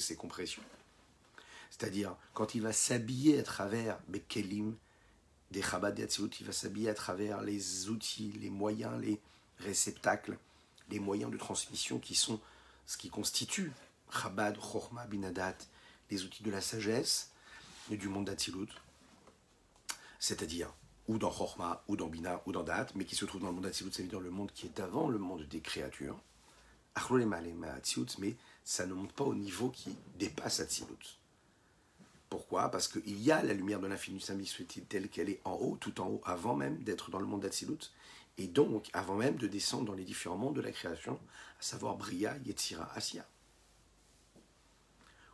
ces, 0.00 0.16
compressions. 0.16 0.62
C'est-à-dire, 1.70 2.16
quand 2.32 2.54
il 2.56 2.62
va 2.62 2.72
s'habiller 2.72 3.38
à 3.38 3.42
travers 3.42 3.98
Bekelim, 4.08 4.76
des 5.52 5.62
Chabad 5.62 5.98
il 5.98 6.46
va 6.46 6.52
s'habiller 6.52 6.88
à 6.88 6.94
travers 6.94 7.42
les 7.42 7.88
outils, 7.88 8.32
les 8.40 8.50
moyens, 8.50 9.00
les 9.00 9.20
réceptacles, 9.58 10.38
les 10.90 10.98
moyens 10.98 11.30
de 11.30 11.36
transmission 11.36 11.98
qui 11.98 12.14
sont 12.14 12.40
ce 12.86 12.96
qui 12.96 13.08
constitue 13.08 13.72
Chabad, 14.12 14.58
Chorma, 14.58 15.06
Binadat, 15.06 15.56
les 16.10 16.24
outils 16.24 16.42
de 16.42 16.50
la 16.50 16.60
sagesse 16.60 17.30
et 17.90 17.96
du 17.96 18.08
monde 18.08 18.26
d'Atzilut. 18.26 18.68
C'est-à-dire, 20.18 20.72
ou 21.08 21.18
dans 21.18 21.30
Chorma, 21.30 21.82
ou 21.88 21.96
dans 21.96 22.08
Bina, 22.08 22.42
ou 22.46 22.52
dans 22.52 22.62
Dat, 22.62 22.88
mais 22.94 23.04
qui 23.04 23.16
se 23.16 23.24
trouve 23.24 23.40
dans 23.40 23.48
le 23.48 23.54
monde 23.54 23.64
d'Atzilut, 23.64 23.92
c'est-à-dire 23.92 24.20
le 24.20 24.30
monde 24.30 24.52
qui 24.52 24.66
est 24.66 24.80
avant 24.80 25.08
le 25.08 25.18
monde 25.18 25.42
des 25.48 25.60
créatures 25.60 26.18
mais 28.18 28.36
ça 28.64 28.86
ne 28.86 28.94
monte 28.94 29.12
pas 29.12 29.24
au 29.24 29.34
niveau 29.34 29.68
qui 29.68 29.96
dépasse 30.16 30.60
Atzilut. 30.60 31.18
Pourquoi? 32.30 32.70
Parce 32.70 32.88
qu'il 32.88 33.20
y 33.20 33.30
a 33.30 33.42
la 33.42 33.52
lumière 33.52 33.80
de 33.80 33.86
l'infini 33.86 34.20
saint 34.20 34.38
telle 34.88 35.08
qu'elle 35.08 35.28
est 35.28 35.40
en 35.44 35.54
haut, 35.54 35.76
tout 35.80 36.00
en 36.00 36.06
haut, 36.06 36.22
avant 36.24 36.54
même 36.54 36.82
d'être 36.82 37.10
dans 37.10 37.20
le 37.20 37.26
monde 37.26 37.42
d'Atsilut, 37.42 37.92
et 38.38 38.46
donc 38.46 38.90
avant 38.92 39.14
même 39.14 39.36
de 39.36 39.46
descendre 39.46 39.86
dans 39.86 39.94
les 39.94 40.04
différents 40.04 40.36
mondes 40.36 40.56
de 40.56 40.60
la 40.60 40.72
création, 40.72 41.18
à 41.58 41.62
savoir 41.62 41.96
Bria, 41.96 42.36
Yetzira, 42.44 42.90
Asia. 42.94 43.26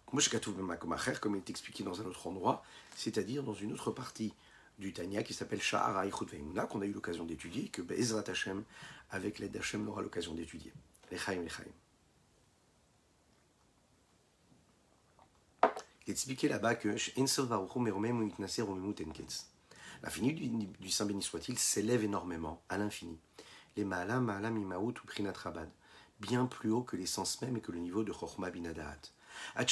Comme 0.06 0.20
il 0.20 1.38
est 1.38 1.50
expliqué 1.50 1.84
dans 1.84 2.00
un 2.00 2.04
autre 2.04 2.26
endroit, 2.26 2.64
c'est-à-dire 2.96 3.42
dans 3.42 3.54
une 3.54 3.72
autre 3.72 3.92
partie 3.92 4.34
du 4.78 4.92
Tanya 4.92 5.22
qui 5.22 5.34
s'appelle 5.34 5.62
Sha'ara 5.62 6.04
Veimuna, 6.04 6.66
qu'on 6.66 6.80
a 6.80 6.86
eu 6.86 6.92
l'occasion 6.92 7.24
d'étudier, 7.24 7.68
que 7.68 7.82
Bezrat 7.82 8.28
Hashem, 8.28 8.64
avec 9.10 9.38
l'aide 9.38 9.52
d'Hachem, 9.52 9.88
aura 9.88 10.02
l'occasion 10.02 10.34
d'étudier. 10.34 10.72
Il 11.10 11.14
est 16.08 16.12
expliqué 16.12 16.48
là-bas 16.48 16.74
que 16.74 16.96
l'infini 20.02 20.32
du, 20.32 20.48
du 20.48 20.90
Saint 20.90 21.06
béni 21.06 21.22
soit-il 21.22 21.58
s'élève 21.58 22.04
énormément 22.04 22.62
à 22.68 22.78
l'infini. 22.78 23.18
les 23.76 23.84
Ma'alam, 23.84 24.24
Ma'alam, 24.24 24.56
Imaout 24.56 24.94
ou 25.02 25.06
Prinat 25.06 25.32
Rabad, 25.32 25.70
bien 26.20 26.46
plus 26.46 26.70
haut 26.70 26.82
que 26.82 26.96
l'essence 26.96 27.40
même 27.42 27.56
et 27.56 27.60
que 27.60 27.72
le 27.72 27.78
niveau 27.78 28.04
de 28.04 28.12
Chochma 28.12 28.50
Binadat. 28.50 29.00
À 29.56 29.64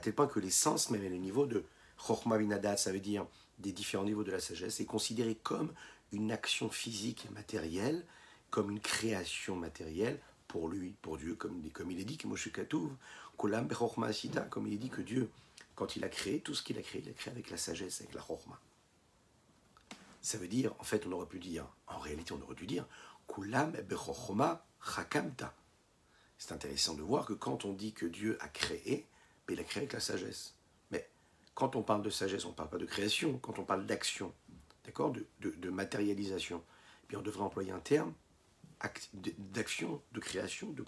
tel 0.00 0.14
point 0.14 0.26
que 0.26 0.40
l'essence 0.40 0.90
même 0.90 1.02
et 1.02 1.08
le 1.08 1.16
niveau 1.16 1.46
de 1.46 1.64
Chochma 1.96 2.38
Binadat, 2.38 2.76
ça 2.76 2.92
veut 2.92 3.00
dire 3.00 3.26
des 3.58 3.72
différents 3.72 4.04
niveaux 4.04 4.24
de 4.24 4.30
la 4.30 4.40
sagesse, 4.40 4.80
est 4.80 4.84
considéré 4.84 5.34
comme 5.34 5.72
une 6.12 6.30
action 6.30 6.68
physique 6.68 7.26
et 7.26 7.34
matérielle, 7.34 8.04
comme 8.50 8.70
une 8.70 8.80
création 8.80 9.56
matérielle 9.56 10.20
pour 10.46 10.68
lui, 10.68 10.94
pour 11.00 11.16
Dieu, 11.16 11.34
comme, 11.34 11.62
il 11.90 12.00
est 12.00 12.04
dit 12.04 12.18
que 12.18 12.26
comme 14.50 14.66
il 14.66 14.74
est 14.74 14.78
dit 14.78 14.90
que 14.90 15.00
Dieu, 15.00 15.30
quand 15.74 15.96
il 15.96 16.04
a 16.04 16.08
créé, 16.08 16.40
tout 16.40 16.54
ce 16.54 16.62
qu'il 16.62 16.78
a 16.78 16.82
créé, 16.82 17.02
il 17.04 17.08
a 17.10 17.12
créé 17.12 17.32
avec 17.32 17.50
la 17.50 17.56
sagesse, 17.56 18.00
avec 18.00 18.14
la 18.14 18.20
Chochma. 18.20 18.60
Ça 20.20 20.38
veut 20.38 20.48
dire, 20.48 20.74
en 20.78 20.84
fait, 20.84 21.06
on 21.06 21.12
aurait 21.12 21.26
pu 21.26 21.38
dire, 21.38 21.66
en 21.88 21.98
réalité, 21.98 22.32
on 22.32 22.40
aurait 22.42 22.54
pu 22.54 22.66
dire, 22.66 22.86
Kulam 23.26 23.72
Bechochma 23.72 24.64
Chakamta. 24.94 25.54
C'est 26.38 26.52
intéressant 26.52 26.94
de 26.94 27.02
voir 27.02 27.26
que 27.26 27.32
quand 27.32 27.64
on 27.64 27.72
dit 27.72 27.92
que 27.92 28.06
Dieu 28.06 28.36
a 28.40 28.48
créé, 28.48 29.06
ben, 29.46 29.54
il 29.54 29.60
a 29.60 29.64
créé 29.64 29.82
avec 29.82 29.92
la 29.92 30.00
sagesse. 30.00 30.54
Mais 30.90 31.08
quand 31.54 31.76
on 31.76 31.82
parle 31.82 32.02
de 32.02 32.10
sagesse, 32.10 32.44
on 32.44 32.50
ne 32.50 32.54
parle 32.54 32.70
pas 32.70 32.78
de 32.78 32.86
création, 32.86 33.38
quand 33.38 33.58
on 33.58 33.64
parle 33.64 33.86
d'action, 33.86 34.34
d'accord, 34.84 35.12
de, 35.40 35.70
matérialisation, 35.70 36.62
puis 37.08 37.16
on 37.16 37.22
devrait 37.22 37.44
employer 37.44 37.72
un 37.72 37.80
terme 37.80 38.12
d'action, 39.38 40.02
de 40.12 40.20
création, 40.20 40.70
de, 40.72 40.84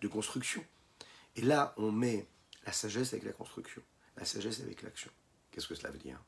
de 0.00 0.08
construction. 0.08 0.64
Et 1.36 1.40
là, 1.42 1.74
on 1.76 1.90
met 1.90 2.26
la 2.66 2.72
sagesse 2.72 3.12
avec 3.12 3.24
la 3.24 3.32
construction, 3.32 3.82
la 4.16 4.24
sagesse 4.24 4.60
avec 4.60 4.82
l'action. 4.82 5.10
Qu'est-ce 5.50 5.68
que 5.68 5.74
cela 5.74 5.90
veut 5.90 5.98
dire? 5.98 6.20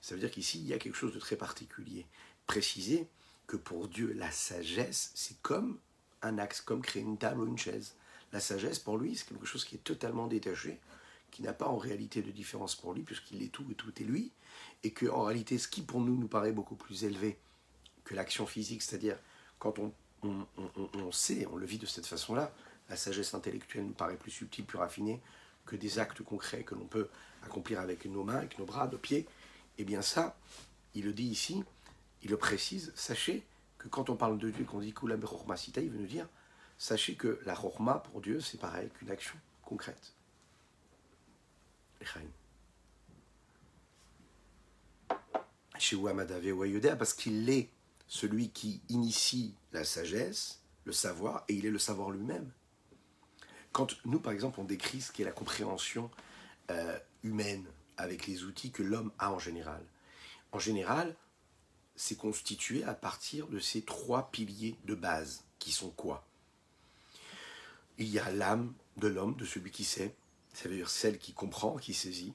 Ça 0.00 0.14
veut 0.14 0.20
dire 0.20 0.30
qu'ici, 0.30 0.58
il 0.58 0.66
y 0.66 0.74
a 0.74 0.78
quelque 0.78 0.96
chose 0.96 1.14
de 1.14 1.18
très 1.18 1.36
particulier. 1.36 2.06
Préciser 2.46 3.08
que 3.46 3.56
pour 3.56 3.88
Dieu, 3.88 4.12
la 4.12 4.30
sagesse, 4.30 5.12
c'est 5.14 5.40
comme 5.42 5.78
un 6.22 6.38
axe, 6.38 6.60
comme 6.60 6.82
créer 6.82 7.02
une 7.02 7.18
table 7.18 7.40
ou 7.40 7.46
une 7.46 7.58
chaise. 7.58 7.94
La 8.32 8.40
sagesse, 8.40 8.78
pour 8.78 8.98
lui, 8.98 9.16
c'est 9.16 9.28
quelque 9.28 9.46
chose 9.46 9.64
qui 9.64 9.76
est 9.76 9.84
totalement 9.84 10.26
détaché, 10.26 10.80
qui 11.30 11.42
n'a 11.42 11.52
pas 11.52 11.68
en 11.68 11.76
réalité 11.76 12.22
de 12.22 12.30
différence 12.30 12.74
pour 12.74 12.94
lui, 12.94 13.02
puisqu'il 13.02 13.42
est 13.42 13.48
tout 13.48 13.64
et 13.70 13.74
tout 13.74 13.92
est 14.00 14.04
lui, 14.04 14.32
et 14.82 14.90
que 14.90 15.06
en 15.06 15.22
réalité, 15.22 15.58
ce 15.58 15.68
qui 15.68 15.82
pour 15.82 16.00
nous 16.00 16.16
nous 16.16 16.28
paraît 16.28 16.52
beaucoup 16.52 16.76
plus 16.76 17.04
élevé 17.04 17.38
que 18.04 18.14
l'action 18.14 18.46
physique, 18.46 18.82
c'est-à-dire 18.82 19.18
quand 19.58 19.78
on, 19.78 19.92
on, 20.22 21.12
sait, 21.12 21.46
on 21.50 21.56
le 21.56 21.66
vit 21.66 21.78
de 21.78 21.86
cette 21.86 22.06
façon-là, 22.06 22.54
la 22.88 22.96
sagesse 22.96 23.34
intellectuelle 23.34 23.86
nous 23.86 23.92
paraît 23.92 24.16
plus 24.16 24.30
subtile, 24.30 24.64
plus 24.64 24.78
raffinée 24.78 25.20
que 25.66 25.76
des 25.76 25.98
actes 25.98 26.22
concrets 26.22 26.62
que 26.62 26.74
l'on 26.74 26.86
peut 26.86 27.08
accomplir 27.42 27.80
avec 27.80 28.04
nos 28.06 28.24
mains, 28.24 28.36
avec 28.36 28.58
nos 28.58 28.64
bras, 28.64 28.88
nos 28.88 28.98
pieds. 28.98 29.26
Eh 29.78 29.84
bien 29.84 30.02
ça, 30.02 30.36
il 30.94 31.04
le 31.04 31.12
dit 31.12 31.24
ici, 31.24 31.64
il 32.22 32.30
le 32.30 32.36
précise, 32.36 32.92
sachez 32.94 33.44
que 33.78 33.88
quand 33.88 34.08
on 34.10 34.16
parle 34.16 34.38
de 34.38 34.50
Dieu, 34.50 34.64
qu'on 34.64 34.80
dit 34.80 34.92
Kula 34.92 35.16
Sita, 35.56 35.80
il 35.80 35.90
veut 35.90 35.98
nous 35.98 36.06
dire, 36.06 36.28
sachez 36.78 37.14
que 37.14 37.40
la 37.44 37.54
Chorma 37.54 37.98
pour 37.98 38.20
Dieu, 38.20 38.40
c'est 38.40 38.58
pareil 38.58 38.88
qu'une 38.98 39.10
action 39.10 39.36
concrète. 39.62 40.14
Chez 45.78 45.96
parce 46.98 47.14
qu'il 47.14 47.48
est 47.50 47.68
celui 48.06 48.50
qui 48.50 48.80
initie 48.88 49.54
la 49.72 49.84
sagesse, 49.84 50.60
le 50.84 50.92
savoir, 50.92 51.44
et 51.48 51.54
il 51.54 51.66
est 51.66 51.70
le 51.70 51.78
savoir 51.78 52.10
lui-même. 52.10 52.50
Quand 53.74 53.96
nous, 54.04 54.20
par 54.20 54.32
exemple, 54.32 54.60
on 54.60 54.64
décrit 54.64 55.00
ce 55.00 55.10
qu'est 55.10 55.24
la 55.24 55.32
compréhension 55.32 56.08
euh, 56.70 56.96
humaine 57.24 57.66
avec 57.96 58.28
les 58.28 58.44
outils 58.44 58.70
que 58.70 58.84
l'homme 58.84 59.10
a 59.18 59.32
en 59.32 59.40
général, 59.40 59.84
en 60.52 60.60
général, 60.60 61.16
c'est 61.96 62.16
constitué 62.16 62.84
à 62.84 62.94
partir 62.94 63.48
de 63.48 63.58
ces 63.58 63.82
trois 63.82 64.30
piliers 64.30 64.76
de 64.84 64.94
base, 64.94 65.42
qui 65.58 65.72
sont 65.72 65.90
quoi? 65.90 66.24
Il 67.98 68.06
y 68.06 68.20
a 68.20 68.30
l'âme 68.30 68.72
de 68.96 69.08
l'homme, 69.08 69.34
de 69.34 69.44
celui 69.44 69.72
qui 69.72 69.82
sait, 69.82 70.14
ça 70.52 70.68
veut 70.68 70.76
dire 70.76 70.88
celle 70.88 71.18
qui 71.18 71.32
comprend, 71.32 71.76
qui 71.76 71.94
saisit. 71.94 72.32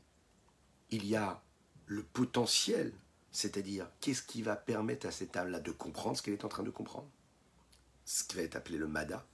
Il 0.91 1.07
y 1.07 1.15
a 1.15 1.41
le 1.85 2.03
potentiel, 2.03 2.91
c'est-à-dire 3.31 3.87
qu'est-ce 4.01 4.23
qui 4.23 4.41
va 4.41 4.57
permettre 4.57 5.07
à 5.07 5.11
cette 5.11 5.37
âme-là 5.37 5.61
de 5.61 5.71
comprendre 5.71 6.17
ce 6.17 6.21
qu'elle 6.21 6.33
est 6.33 6.43
en 6.43 6.49
train 6.49 6.63
de 6.63 6.69
comprendre, 6.69 7.07
ce 8.03 8.25
qui 8.25 8.35
va 8.35 8.41
être 8.41 8.57
appelé 8.57 8.77
le 8.77 8.89
mada. 8.89 9.25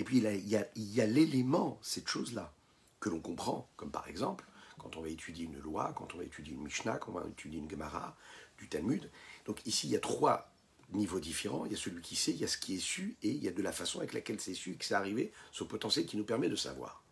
Et 0.00 0.04
puis 0.04 0.16
il 0.16 0.48
y 0.48 1.00
a, 1.02 1.06
l'élément, 1.06 1.78
cette 1.82 2.08
chose-là, 2.08 2.54
que 3.00 3.10
l'on 3.10 3.20
comprend, 3.20 3.68
comme 3.76 3.90
par 3.90 4.08
exemple 4.08 4.46
quand 4.78 4.96
on 4.96 5.02
va 5.02 5.10
étudier 5.10 5.44
une 5.44 5.58
loi, 5.58 5.92
quand 5.94 6.14
on 6.14 6.16
va 6.16 6.24
étudier 6.24 6.54
une 6.54 6.62
Mishnah, 6.62 6.96
quand 6.96 7.12
on 7.12 7.20
va 7.20 7.28
étudier 7.28 7.58
une 7.58 7.68
Gemara, 7.68 8.16
du 8.56 8.66
Talmud. 8.66 9.10
Donc 9.44 9.60
ici, 9.66 9.88
il 9.88 9.90
y 9.90 9.96
a 9.96 10.00
trois 10.00 10.54
niveaux 10.92 11.20
différents. 11.20 11.66
Il 11.66 11.72
y 11.72 11.74
a 11.74 11.78
celui 11.78 12.00
qui 12.00 12.16
sait, 12.16 12.30
il 12.30 12.38
y 12.38 12.44
a 12.44 12.48
ce 12.48 12.56
qui 12.56 12.76
est 12.76 12.80
su, 12.80 13.18
et 13.22 13.28
il 13.28 13.44
y 13.44 13.48
a 13.48 13.52
de 13.52 13.60
la 13.60 13.72
façon 13.72 13.98
avec 13.98 14.14
laquelle 14.14 14.40
c'est 14.40 14.54
su, 14.54 14.74
que 14.78 14.86
c'est 14.86 14.94
arrivé, 14.94 15.34
ce 15.52 15.64
potentiel 15.64 16.06
qui 16.06 16.16
nous 16.16 16.24
permet 16.24 16.48
de 16.48 16.56
savoir. 16.56 17.04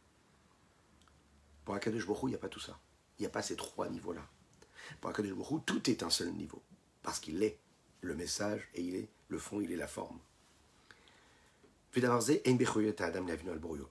Pour 1.66 1.74
Akadosh 1.74 2.06
Baruch 2.06 2.22
il 2.22 2.28
n'y 2.28 2.34
a 2.36 2.38
pas 2.38 2.48
tout 2.48 2.60
ça. 2.60 2.80
Il 3.18 3.22
n'y 3.22 3.26
a 3.26 3.30
pas 3.30 3.42
ces 3.42 3.56
trois 3.56 3.90
niveaux-là. 3.90 4.26
Pour 5.02 5.10
Akadosh 5.10 5.34
Baruch 5.34 5.66
tout 5.66 5.90
est 5.90 6.02
un 6.02 6.10
seul 6.10 6.32
niveau, 6.32 6.62
parce 7.02 7.20
qu'il 7.20 7.42
est 7.42 7.58
le 8.00 8.14
message, 8.14 8.66
et 8.72 8.80
il 8.80 8.94
est 8.94 9.10
le 9.28 9.38
fond, 9.38 9.60
il 9.60 9.72
est 9.72 9.76
la 9.76 9.88
forme. 9.88 10.18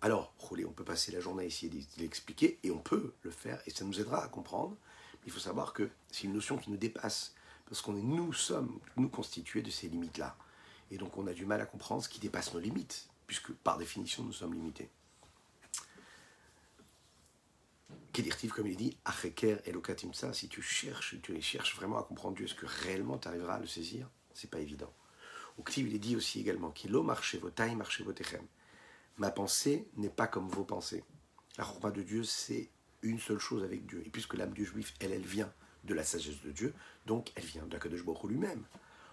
Alors, 0.02 0.34
on 0.66 0.72
peut 0.72 0.84
passer 0.84 1.12
la 1.12 1.20
journée 1.20 1.44
à 1.44 1.46
essayer 1.48 1.70
de 1.70 2.02
l'expliquer, 2.02 2.60
et 2.64 2.72
on 2.72 2.78
peut 2.78 3.14
le 3.24 3.32
faire, 3.32 3.62
et 3.66 3.72
ça 3.72 3.86
nous 3.86 4.00
aidera 4.00 4.24
à 4.24 4.28
comprendre. 4.28 4.78
il 5.26 5.32
faut 5.32 5.40
savoir 5.40 5.74
que 5.74 5.90
c'est 6.12 6.24
une 6.24 6.34
notion 6.34 6.58
qui 6.58 6.72
nous 6.72 6.78
dépasse, 6.78 7.34
parce 7.66 7.82
qu'on 7.82 7.98
est, 7.98 8.02
nous 8.02 8.34
sommes, 8.34 8.80
nous 8.96 9.10
constitués 9.10 9.62
de 9.62 9.70
ces 9.70 9.90
limites-là. 9.90 10.38
Et 10.92 10.98
donc 10.98 11.18
on 11.18 11.28
a 11.28 11.34
du 11.34 11.46
mal 11.46 11.60
à 11.60 11.66
comprendre 11.66 12.04
ce 12.04 12.10
qui 12.10 12.20
dépasse 12.20 12.54
nos 12.54 12.60
limites, 12.60 13.10
puisque 13.26 13.52
par 13.52 13.78
définition 13.78 14.24
nous 14.24 14.32
sommes 14.32 14.54
limités. 14.54 14.90
Kedirtiv, 18.14 18.52
comme 18.52 18.68
il 18.68 18.78
dit, 18.78 18.98
Acheker 19.06 19.58
Elokatimsa, 19.66 20.34
si 20.34 20.48
tu 20.48 20.62
cherches, 20.62 21.16
tu 21.22 21.42
cherches 21.42 21.76
vraiment 21.76 22.00
à 22.00 22.04
comprendre 22.04 22.36
Dieu, 22.36 22.46
est-ce 22.46 22.56
que 22.56 22.66
réellement 22.66 23.18
tu 23.18 23.28
arriveras 23.28 23.56
à 23.56 23.60
le 23.60 23.68
saisir? 23.68 24.10
C'est 24.34 24.50
pas 24.50 24.60
évident. 24.60 24.94
Uktiv, 25.60 25.88
il 25.88 25.96
est 25.96 26.00
dit 26.00 26.16
aussi 26.16 26.40
également 26.40 26.72
Kilo 26.72 27.04
marchez 27.04 27.38
vos 27.38 27.50
tailles, 27.50 27.76
marchez 27.76 28.04
vos. 28.04 28.14
Ma 29.18 29.32
pensée 29.32 29.88
n'est 29.96 30.10
pas 30.10 30.28
comme 30.28 30.48
vos 30.48 30.64
pensées. 30.64 31.04
La 31.58 31.64
roi 31.64 31.92
de 31.92 32.04
Dieu, 32.04 32.24
c'est 32.24 32.70
une 33.02 33.20
seule 33.20 33.40
chose 33.40 33.64
avec 33.64 33.86
Dieu. 33.86 34.04
Et 34.06 34.10
puisque 34.10 34.36
l'âme 34.36 34.54
du 34.54 34.66
juif, 34.66 34.94
elle, 35.00 35.12
elle 35.12 35.26
vient 35.26 35.52
de 35.84 35.94
la 35.94 36.04
sagesse 36.04 36.42
de 36.42 36.52
Dieu, 36.52 36.74
donc 37.06 37.32
elle 37.36 37.46
vient 37.46 37.66
d'Akadosh 37.66 38.04
Baruch 38.04 38.24
lui-même. 38.30 38.66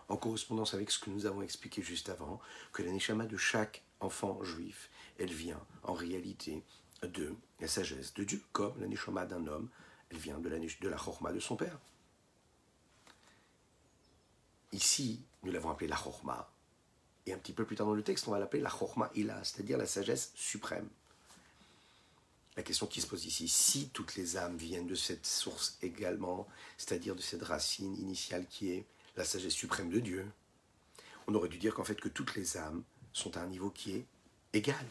En 0.09 0.19
correspondance 0.19 0.75
avec 0.75 0.91
ce 0.91 0.99
que 0.99 1.09
nous 1.09 1.25
avons 1.25 1.41
expliqué 1.41 1.81
juste 1.81 2.11
avant, 2.11 2.41
que 2.73 2.83
la 2.83 2.93
neshama 2.93 3.25
de 3.25 3.39
chaque 3.39 3.83
enfant 4.01 4.43
juif, 4.45 4.91
elle 5.19 5.33
vient 5.33 5.65
en 5.83 5.95
réalité 5.95 6.63
de 7.03 7.35
la 7.61 7.69
sagesse 7.69 8.13
de 8.13 8.25
Dieu, 8.25 8.43
comme 8.53 8.79
la 8.81 8.87
neshama 8.87 9.25
d'un 9.25 9.47
homme, 9.47 9.71
elle 10.11 10.19
vient 10.19 10.39
de 10.39 10.49
la, 10.51 10.59
de 10.59 10.89
la 10.89 10.97
chorma 10.97 11.33
de 11.33 11.41
son 11.41 11.57
père. 11.57 11.79
Ici, 14.73 15.23
nous 15.45 15.53
l'avons 15.53 15.71
appelé 15.71 15.89
la 15.89 15.97
chorma. 15.97 16.51
Et 17.27 17.33
un 17.33 17.39
petit 17.39 17.53
peu 17.53 17.65
plus 17.65 17.77
tard 17.77 17.87
dans 17.87 17.95
le 17.95 18.03
texte, 18.03 18.29
on 18.29 18.33
va 18.33 18.39
l'appeler 18.39 18.63
la 18.63 18.71
chorma 18.71 19.11
ila, 19.15 19.43
c'est-à-dire 19.45 19.79
la 19.79 19.87
sagesse 19.87 20.33
suprême. 20.35 20.89
La 22.57 22.63
question 22.63 22.87
qui 22.87 23.01
se 23.01 23.07
pose 23.07 23.25
ici, 23.25 23.49
si 23.49 23.89
toutes 23.89 24.15
les 24.15 24.37
âmes 24.37 24.57
viennent 24.57 24.87
de 24.87 24.95
cette 24.95 25.27
source 25.27 25.77
également, 25.83 26.47
c'est-à-dire 26.77 27.17
de 27.17 27.21
cette 27.21 27.43
racine 27.43 27.97
initiale 27.97 28.47
qui 28.47 28.71
est 28.71 28.87
la 29.17 29.25
sagesse 29.25 29.55
suprême 29.55 29.91
de 29.91 30.01
Dieu, 30.01 30.31
on 31.27 31.35
aurait 31.35 31.49
dû 31.49 31.59
dire 31.59 31.75
qu'en 31.75 31.85
fait 31.85 32.01
que 32.01 32.09
toutes 32.09 32.37
les 32.37 32.57
âmes 32.57 32.85
sont 33.13 33.37
à 33.37 33.41
un 33.41 33.47
niveau 33.47 33.71
qui 33.71 33.93
est 33.97 34.07
égal. 34.53 34.87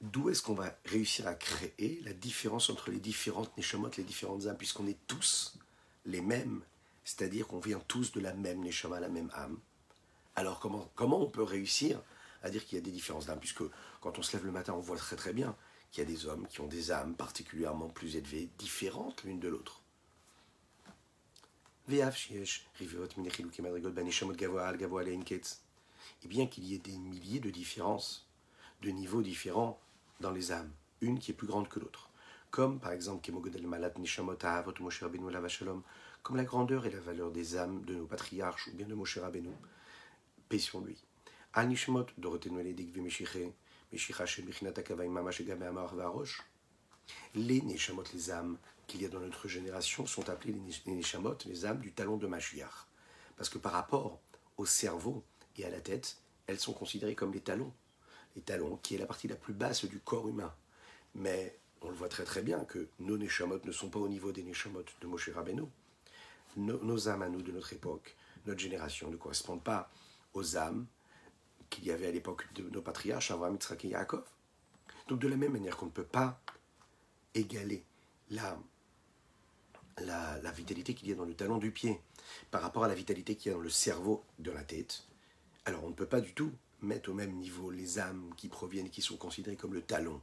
D'où 0.00 0.30
est-ce 0.30 0.42
qu'on 0.42 0.54
va 0.54 0.74
réussir 0.86 1.26
à 1.26 1.34
créer 1.34 2.00
la 2.04 2.12
différence 2.12 2.70
entre 2.70 2.90
les 2.90 3.00
différentes 3.00 3.54
neshamot, 3.56 3.90
les 3.96 4.04
différentes 4.04 4.46
âmes, 4.46 4.56
puisqu'on 4.56 4.86
est 4.86 4.98
tous 5.06 5.58
les 6.06 6.20
mêmes 6.20 6.62
c'est-à-dire 7.10 7.48
qu'on 7.48 7.58
vient 7.58 7.80
tous 7.88 8.12
de 8.12 8.20
la 8.20 8.32
même 8.34 8.60
neshama, 8.62 9.00
la 9.00 9.08
même 9.08 9.30
âme. 9.34 9.58
Alors 10.36 10.60
comment, 10.60 10.88
comment 10.94 11.20
on 11.20 11.28
peut 11.28 11.42
réussir 11.42 12.00
à 12.42 12.50
dire 12.50 12.64
qu'il 12.64 12.78
y 12.78 12.80
a 12.80 12.84
des 12.84 12.92
différences 12.92 13.26
d'âme? 13.26 13.40
Puisque 13.40 13.64
quand 14.00 14.16
on 14.18 14.22
se 14.22 14.36
lève 14.36 14.46
le 14.46 14.52
matin, 14.52 14.74
on 14.74 14.80
voit 14.80 14.96
très 14.96 15.16
très 15.16 15.32
bien 15.32 15.56
qu'il 15.90 16.04
y 16.04 16.06
a 16.06 16.08
des 16.08 16.26
hommes 16.26 16.46
qui 16.46 16.60
ont 16.60 16.68
des 16.68 16.92
âmes 16.92 17.16
particulièrement 17.16 17.88
plus 17.88 18.14
élevées, 18.14 18.48
différentes 18.58 19.24
l'une 19.24 19.40
de 19.40 19.48
l'autre. 19.48 19.82
Et 21.88 21.96
bien 26.28 26.46
qu'il 26.46 26.64
y 26.64 26.74
ait 26.74 26.78
des 26.78 26.96
milliers 26.96 27.40
de 27.40 27.50
différences, 27.50 28.28
de 28.82 28.90
niveaux 28.90 29.22
différents 29.22 29.80
dans 30.20 30.30
les 30.30 30.52
âmes, 30.52 30.70
une 31.00 31.18
qui 31.18 31.32
est 31.32 31.34
plus 31.34 31.48
grande 31.48 31.68
que 31.68 31.80
l'autre. 31.80 32.08
Comme 32.52 32.78
par 32.78 32.92
exemple, 32.92 33.28
comme 36.22 36.36
la 36.36 36.44
grandeur 36.44 36.86
et 36.86 36.90
la 36.90 37.00
valeur 37.00 37.30
des 37.30 37.56
âmes 37.56 37.84
de 37.84 37.94
nos 37.94 38.06
patriarches 38.06 38.68
ou 38.68 38.72
bien 38.72 38.86
de 38.86 38.94
Moshe 38.94 39.18
Rabbeinu, 39.18 39.50
paix 40.48 40.58
sur 40.58 40.80
lui. 40.80 41.02
Al 41.52 41.68
nishmot 41.68 42.06
les 47.34 47.62
neshamot, 47.62 48.04
les 48.12 48.30
âmes 48.30 48.58
qu'il 48.86 49.02
y 49.02 49.06
a 49.06 49.08
dans 49.08 49.20
notre 49.20 49.48
génération 49.48 50.06
sont 50.06 50.28
appelées 50.28 50.54
les 50.86 50.92
Neshamot, 50.92 51.36
les 51.46 51.64
âmes 51.64 51.78
du 51.78 51.92
talon 51.92 52.16
de 52.16 52.26
Mashiach. 52.26 52.86
Parce 53.36 53.48
que 53.48 53.58
par 53.58 53.72
rapport 53.72 54.20
au 54.56 54.66
cerveau 54.66 55.24
et 55.56 55.64
à 55.64 55.70
la 55.70 55.80
tête, 55.80 56.18
elles 56.46 56.58
sont 56.58 56.72
considérées 56.72 57.14
comme 57.14 57.32
les 57.32 57.40
talons. 57.40 57.72
Les 58.36 58.42
talons, 58.42 58.76
qui 58.82 58.94
est 58.94 58.98
la 58.98 59.06
partie 59.06 59.28
la 59.28 59.36
plus 59.36 59.54
basse 59.54 59.84
du 59.84 60.00
corps 60.00 60.28
humain. 60.28 60.52
Mais 61.14 61.58
on 61.82 61.88
le 61.88 61.94
voit 61.94 62.08
très 62.08 62.24
très 62.24 62.42
bien 62.42 62.64
que 62.64 62.88
nos 62.98 63.16
Neshamot 63.16 63.60
ne 63.64 63.72
sont 63.72 63.90
pas 63.90 63.98
au 63.98 64.08
niveau 64.08 64.32
des 64.32 64.42
Neshamot 64.42 64.84
de 65.00 65.06
Moshe 65.06 65.30
Rabbeinu. 65.30 65.62
Nos, 66.56 67.08
âmes 67.08 67.22
à 67.22 67.28
nous 67.28 67.42
de 67.42 67.52
notre 67.52 67.72
époque, 67.72 68.16
notre 68.46 68.60
génération, 68.60 69.10
ne 69.10 69.16
correspondent 69.16 69.62
pas 69.62 69.90
aux 70.34 70.56
âmes 70.56 70.86
qu'il 71.68 71.84
y 71.84 71.92
avait 71.92 72.08
à 72.08 72.10
l'époque 72.10 72.52
de 72.54 72.68
nos 72.70 72.82
patriarches, 72.82 73.30
Abraham, 73.30 73.54
Yitzhak 73.54 73.84
et 73.84 73.88
Yaakov. 73.88 74.24
Donc 75.08 75.20
de 75.20 75.28
la 75.28 75.36
même 75.36 75.52
manière 75.52 75.76
qu'on 75.76 75.86
ne 75.86 75.90
peut 75.90 76.04
pas 76.04 76.40
égaler 77.34 77.84
la, 78.30 78.58
la, 79.98 80.50
vitalité 80.50 80.94
qu'il 80.94 81.08
y 81.08 81.12
a 81.12 81.14
dans 81.14 81.24
le 81.24 81.34
talon 81.34 81.58
du 81.58 81.70
pied 81.70 82.00
par 82.50 82.62
rapport 82.62 82.84
à 82.84 82.88
la 82.88 82.94
vitalité 82.94 83.36
qu'il 83.36 83.50
y 83.50 83.54
a 83.54 83.56
dans 83.56 83.62
le 83.62 83.70
cerveau 83.70 84.24
de 84.38 84.50
la 84.50 84.64
tête, 84.64 85.04
alors 85.64 85.84
on 85.84 85.88
ne 85.88 85.94
peut 85.94 86.06
pas 86.06 86.20
du 86.20 86.32
tout 86.32 86.52
mettre 86.82 87.10
au 87.10 87.14
même 87.14 87.32
niveau 87.32 87.70
les 87.70 87.98
âmes 87.98 88.32
qui 88.36 88.48
proviennent, 88.48 88.90
qui 88.90 89.02
sont 89.02 89.16
considérées 89.16 89.56
comme 89.56 89.74
le 89.74 89.82
talon 89.82 90.20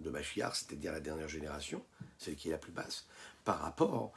de 0.00 0.10
Machiar, 0.10 0.54
c'est-à-dire 0.54 0.92
la 0.92 1.00
dernière 1.00 1.28
génération, 1.28 1.84
celle 2.18 2.36
qui 2.36 2.48
est 2.48 2.52
la 2.52 2.58
plus 2.58 2.72
basse, 2.72 3.06
par 3.44 3.60
rapport 3.60 4.12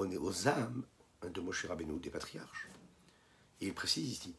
aux, 0.00 0.26
aux 0.26 0.48
âmes 0.48 0.84
de 1.22 1.40
Moshe 1.40 1.66
Rabbeinu, 1.66 1.98
des 1.98 2.10
patriarches. 2.10 2.68
Et 3.60 3.66
il 3.66 3.74
précise 3.74 4.10
ici, 4.10 4.34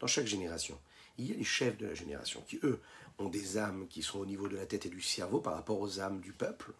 dans 0.00 0.06
chaque 0.06 0.26
génération, 0.26 0.78
il 1.16 1.30
y 1.30 1.32
a 1.32 1.36
les 1.36 1.44
chefs 1.44 1.78
de 1.78 1.86
la 1.86 1.94
génération 1.94 2.42
qui, 2.46 2.58
eux, 2.62 2.80
ont 3.18 3.28
des 3.28 3.56
âmes 3.56 3.86
qui 3.88 4.02
sont 4.02 4.18
au 4.18 4.26
niveau 4.26 4.48
de 4.48 4.56
la 4.56 4.66
tête 4.66 4.84
et 4.86 4.90
du 4.90 5.00
cerveau 5.00 5.40
par 5.40 5.54
rapport 5.54 5.80
aux 5.80 6.00
âmes 6.00 6.20
du 6.20 6.32
peuple, 6.32 6.72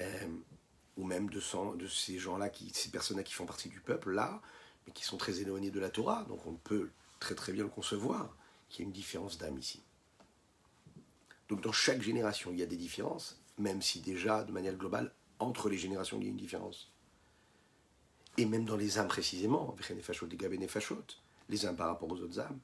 euh, 0.00 0.28
ou 0.96 1.04
même 1.04 1.28
de, 1.28 1.40
ces 1.88 2.18
gens-là, 2.18 2.50
ces 2.72 2.88
personnes-là 2.90 3.22
qui 3.22 3.34
font 3.34 3.44
partie 3.44 3.68
du 3.68 3.80
peuple, 3.80 4.12
là, 4.12 4.40
mais 4.86 4.92
qui 4.92 5.04
sont 5.04 5.18
très 5.18 5.40
éloignés 5.40 5.70
de 5.70 5.80
la 5.80 5.90
Torah, 5.90 6.24
donc 6.28 6.46
on 6.46 6.54
peut 6.54 6.90
très 7.20 7.34
très 7.34 7.52
bien 7.52 7.64
le 7.64 7.70
concevoir 7.70 8.34
qu'il 8.70 8.84
y 8.84 8.84
a 8.84 8.86
une 8.86 8.92
différence 8.92 9.36
d'âme 9.36 9.58
ici. 9.58 9.82
Donc 11.48 11.60
dans 11.60 11.72
chaque 11.72 12.02
génération, 12.02 12.50
il 12.52 12.58
y 12.58 12.62
a 12.62 12.66
des 12.66 12.76
différences, 12.76 13.40
même 13.58 13.82
si 13.82 14.00
déjà, 14.00 14.44
de 14.44 14.52
manière 14.52 14.76
globale, 14.76 15.12
entre 15.38 15.68
les 15.68 15.78
générations, 15.78 16.18
il 16.18 16.24
y 16.24 16.26
a 16.26 16.30
une 16.30 16.36
différence. 16.36 16.92
Et 18.38 18.46
même 18.46 18.64
dans 18.64 18.76
les 18.76 18.98
âmes 18.98 19.08
précisément, 19.08 19.74
les 21.48 21.66
âmes 21.66 21.76
par 21.76 21.88
rapport 21.88 22.10
aux 22.10 22.20
autres 22.20 22.40
âmes, 22.40 22.58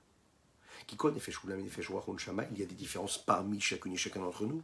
il 0.91 2.59
y 2.59 2.62
a 2.62 2.67
des 2.67 2.75
différences 2.75 3.19
parmi 3.19 3.61
chacune 3.61 3.93
et 3.93 3.97
chacun 3.97 4.21
d'entre 4.21 4.47
nous. 4.47 4.62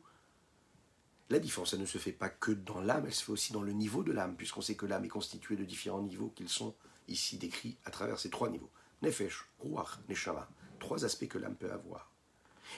La 1.31 1.39
différence, 1.39 1.75
elle 1.75 1.81
ne 1.81 1.87
se 1.87 1.99
fait 1.99 2.13
pas 2.13 2.31
que 2.31 2.51
dans 2.53 2.81
l'âme, 2.81 3.05
elle 3.07 3.15
se 3.15 3.25
fait 3.25 3.33
aussi 3.33 3.53
dans 3.53 3.63
le 3.63 3.73
niveau 3.73 4.03
de 4.03 4.13
l'âme, 4.13 4.35
puisqu'on 4.35 4.63
sait 4.63 4.75
que 4.75 4.87
l'âme 4.87 5.05
est 5.05 5.09
constituée 5.09 5.57
de 5.57 5.65
différents 5.65 6.03
niveaux 6.03 6.33
qu'ils 6.35 6.49
sont 6.49 6.75
ici 7.07 7.37
décrits 7.37 7.77
à 7.85 7.91
travers 7.91 8.19
ces 8.19 8.31
trois 8.31 8.49
niveaux. 8.49 8.71
Nefesh, 9.03 9.47
Ruach, 9.61 9.99
Neshama. 10.09 10.49
Trois 10.81 11.05
aspects 11.05 11.29
que 11.29 11.39
l'âme 11.39 11.55
peut 11.55 11.71
avoir. 11.71 12.11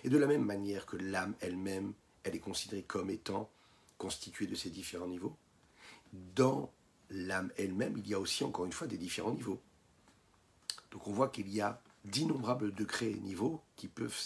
Et 0.05 0.09
de 0.09 0.19
la 0.19 0.27
même 0.27 0.45
manière 0.45 0.87
que 0.87 0.97
l'âme 0.97 1.35
elle-même, 1.41 1.93
elle 2.23 2.35
est 2.35 2.41
considérée 2.41 2.83
comme 2.83 3.11
étant 3.11 3.51
constituée 3.99 4.47
de 4.47 4.55
ces 4.55 4.71
différents 4.71 5.09
niveaux, 5.09 5.37
dans 6.13 6.73
l'âme 7.11 7.51
elle-même, 7.57 7.97
il 7.99 8.09
y 8.09 8.15
a 8.15 8.21
aussi 8.21 8.45
encore 8.45 8.65
une 8.65 8.73
fois 8.73 8.87
des 8.87 8.97
différents 8.97 9.33
niveaux. 9.33 9.61
Donc 10.91 11.07
on 11.07 11.13
voit 11.13 11.29
qu'il 11.29 11.49
y 11.49 11.61
a 11.61 11.81
d'innombrables 12.05 12.75
degrés 12.75 13.11
et 13.11 13.19
niveaux 13.19 13.63
qui 13.77 13.89
peuvent 13.89 14.17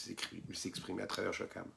s'exprimer 0.52 1.02
à 1.02 1.06
travers 1.06 1.32
chaque 1.32 1.56
âme. 1.56 1.70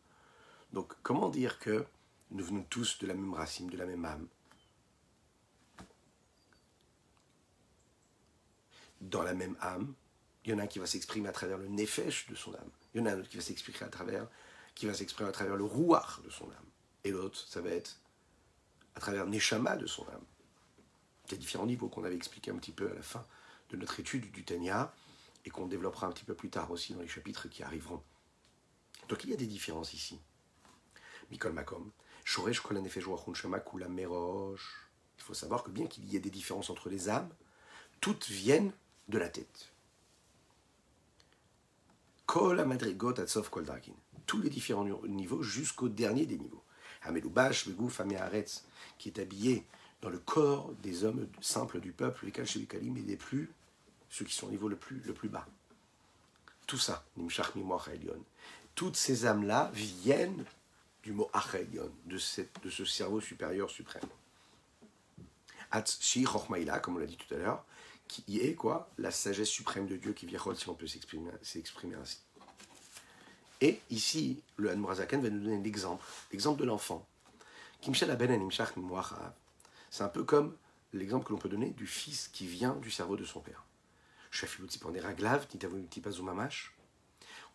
Donc 0.74 0.94
comment 1.02 1.30
dire 1.30 1.60
que 1.60 1.86
nous 2.32 2.44
venons 2.44 2.64
tous 2.64 3.00
de 3.00 3.08
la 3.08 3.14
même 3.14 3.34
racine, 3.34 3.68
de 3.68 3.78
la 3.78 3.86
même 3.86 4.06
âme? 4.06 4.28
Dans 9.02 9.24
la 9.24 9.34
même 9.34 9.56
âme, 9.62 9.94
il 10.44 10.52
y 10.52 10.54
en 10.54 10.60
a 10.60 10.64
un 10.64 10.68
qui 10.68 10.80
va 10.80 10.88
s'exprimer 10.88 11.30
à 11.30 11.32
travers 11.32 11.58
le 11.58 11.68
nefesh 11.68 12.28
de 12.28 12.36
son 12.36 12.54
âme. 12.54 12.72
Il 12.94 13.00
y 13.00 13.04
en 13.04 13.06
a 13.06 13.12
un 13.12 13.20
autre 13.20 13.30
qui 13.30 13.38
va 13.38 13.44
s'exprimer 13.44 13.84
à 13.84 13.90
travers, 13.90 14.28
qui 14.76 14.86
va 14.86 14.94
s'exprimer 14.94 15.30
à 15.30 15.32
travers 15.32 15.56
le 15.56 15.64
rouar 15.64 16.22
de 16.24 16.30
son 16.30 16.46
âme. 16.46 16.66
Et 17.04 17.12
l'autre, 17.12 17.38
ça 17.38 17.62
va 17.62 17.70
être 17.70 18.00
à 18.96 19.00
travers 19.00 19.28
neshama 19.28 19.78
de 19.78 19.86
son 19.86 20.08
âme. 20.10 20.26
A 21.32 21.36
différents 21.36 21.66
niveaux 21.66 21.90
qu'on 21.90 22.04
avait 22.04 22.16
expliqué 22.16 22.52
un 22.52 22.56
petit 22.56 22.72
peu 22.72 22.90
à 22.90 22.94
la 22.94 23.02
fin 23.02 23.26
de 23.70 23.78
notre 23.78 24.00
étude 24.00 24.32
du 24.32 24.46
Tanya 24.46 24.94
et 25.46 25.50
qu'on 25.50 25.68
développera 25.68 26.08
un 26.08 26.12
petit 26.12 26.24
peu 26.24 26.34
plus 26.34 26.50
tard 26.50 26.72
aussi 26.72 26.94
dans 26.94 27.02
les 27.02 27.08
chapitres 27.08 27.50
qui 27.50 27.64
arriveront. 27.64 28.02
Donc 29.10 29.24
il 29.24 29.30
y 29.30 29.34
a 29.34 29.38
des 29.38 29.46
différences 29.46 29.94
ici. 29.94 30.20
Mikol 31.30 31.54
Makom, 31.54 31.92
Shoresh 32.24 32.62
Kula 32.62 32.82
Merosh. 33.90 34.90
Il 35.18 35.24
faut 35.24 35.34
savoir 35.34 35.64
que 35.64 35.72
bien 35.72 35.88
qu'il 35.88 36.06
y 36.06 36.16
ait 36.16 36.22
des 36.22 36.30
différences 36.30 36.70
entre 36.70 36.90
les 36.90 37.10
âmes, 37.10 37.30
toutes 38.02 38.28
viennent 38.28 38.72
de 39.08 39.18
la 39.18 39.30
tête. 39.30 39.74
Kol 42.28 42.64
Madrigot 42.66 43.20
Atzov 43.20 43.50
Kol 43.50 43.66
Tous 44.28 44.42
les 44.42 44.50
différents 44.50 44.86
niveaux 45.08 45.42
jusqu'au 45.42 45.90
dernier 45.90 46.26
des 46.26 46.38
niveaux. 46.38 46.64
Hamelubash, 47.04 47.68
Begouf, 47.68 48.02
Ameharetz, 48.02 48.66
qui 48.98 49.10
est 49.10 49.20
habillé 49.20 49.66
dans 50.02 50.10
le 50.10 50.20
corps 50.20 50.74
des 50.84 51.06
hommes 51.06 51.28
simples 51.42 51.80
du 51.80 51.94
peuple, 51.94 52.26
les 52.26 52.32
Kalshevikalim 52.32 52.98
et 52.98 53.02
des 53.02 53.16
plus 53.16 53.50
ceux 54.10 54.26
qui 54.26 54.34
sont 54.34 54.48
au 54.48 54.52
niveau 54.52 54.68
le 54.68 54.76
plus, 54.76 55.02
le 55.06 55.14
plus 55.14 55.30
bas. 55.30 55.48
Tout 56.66 56.78
ça, 56.78 57.06
Nimshach 57.16 57.54
toutes 58.76 58.96
ces 58.96 59.26
âmes-là 59.26 59.72
viennent 59.74 60.46
du 61.02 61.14
mot 61.14 61.30
Achelion, 61.34 61.90
de, 62.06 62.20
de 62.64 62.70
ce 62.70 62.86
cerveau 62.86 63.20
supérieur 63.22 63.70
suprême. 63.70 64.04
Atshi 65.72 66.24
comme 66.24 66.96
on 66.96 67.00
l'a 67.00 67.06
dit 67.08 67.18
tout 67.18 67.34
à 67.34 67.38
l'heure, 67.38 67.66
qui 68.08 68.40
est 68.40 68.56
quoi 68.56 68.90
La 68.98 69.12
sagesse 69.12 69.50
suprême 69.50 69.88
de 69.88 69.98
Dieu 69.98 70.14
qui 70.14 70.26
vient, 70.26 70.40
si 70.56 70.70
on 70.70 70.74
peut 70.74 70.88
s'exprimer 70.88 71.32
ainsi. 71.96 72.20
Et 73.62 73.82
ici, 73.90 74.42
le 74.56 74.70
Hanmurazaken 74.70 75.22
va 75.22 75.30
nous 75.30 75.40
donner 75.40 75.62
l'exemple, 75.62 76.06
l'exemple 76.32 76.60
de 76.60 76.66
l'enfant. 76.66 77.08
C'est 79.90 80.04
un 80.04 80.10
peu 80.10 80.24
comme 80.24 80.56
l'exemple 80.94 81.26
que 81.26 81.32
l'on 81.32 81.40
peut 81.40 81.50
donner 81.50 81.72
du 81.72 81.88
fils 81.88 82.28
qui 82.28 82.48
vient 82.48 82.76
du 82.76 82.92
cerveau 82.92 83.18
de 83.18 83.26
son 83.26 83.40
père. 83.40 83.66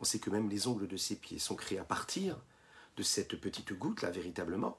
On 0.00 0.04
sait 0.04 0.18
que 0.18 0.30
même 0.30 0.48
les 0.48 0.66
ongles 0.66 0.88
de 0.88 0.96
ses 0.96 1.16
pieds 1.16 1.38
sont 1.38 1.54
créés 1.54 1.78
à 1.78 1.84
partir 1.84 2.36
de 2.96 3.02
cette 3.02 3.40
petite 3.40 3.72
goutte-là, 3.72 4.10
véritablement. 4.10 4.78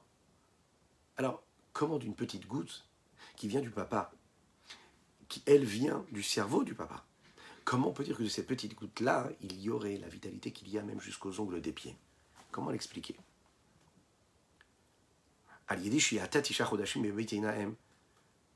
Alors, 1.16 1.42
comment 1.72 1.98
d'une 1.98 2.14
petite 2.14 2.46
goutte 2.46 2.86
qui 3.36 3.48
vient 3.48 3.60
du 3.60 3.70
papa, 3.70 4.12
elle 5.46 5.64
vient 5.64 6.04
du 6.12 6.22
cerveau 6.22 6.64
du 6.64 6.74
papa, 6.74 7.04
comment 7.64 7.88
on 7.88 7.92
peut 7.92 8.04
dire 8.04 8.16
que 8.16 8.22
de 8.22 8.28
cette 8.28 8.46
petite 8.46 8.74
goutte-là, 8.74 9.30
il 9.40 9.60
y 9.60 9.70
aurait 9.70 9.96
la 9.96 10.08
vitalité 10.08 10.50
qu'il 10.50 10.68
y 10.68 10.78
a 10.78 10.82
même 10.82 11.00
jusqu'aux 11.00 11.40
ongles 11.40 11.60
des 11.60 11.72
pieds? 11.72 11.96
Comment 12.50 12.70
l'expliquer? 12.70 13.16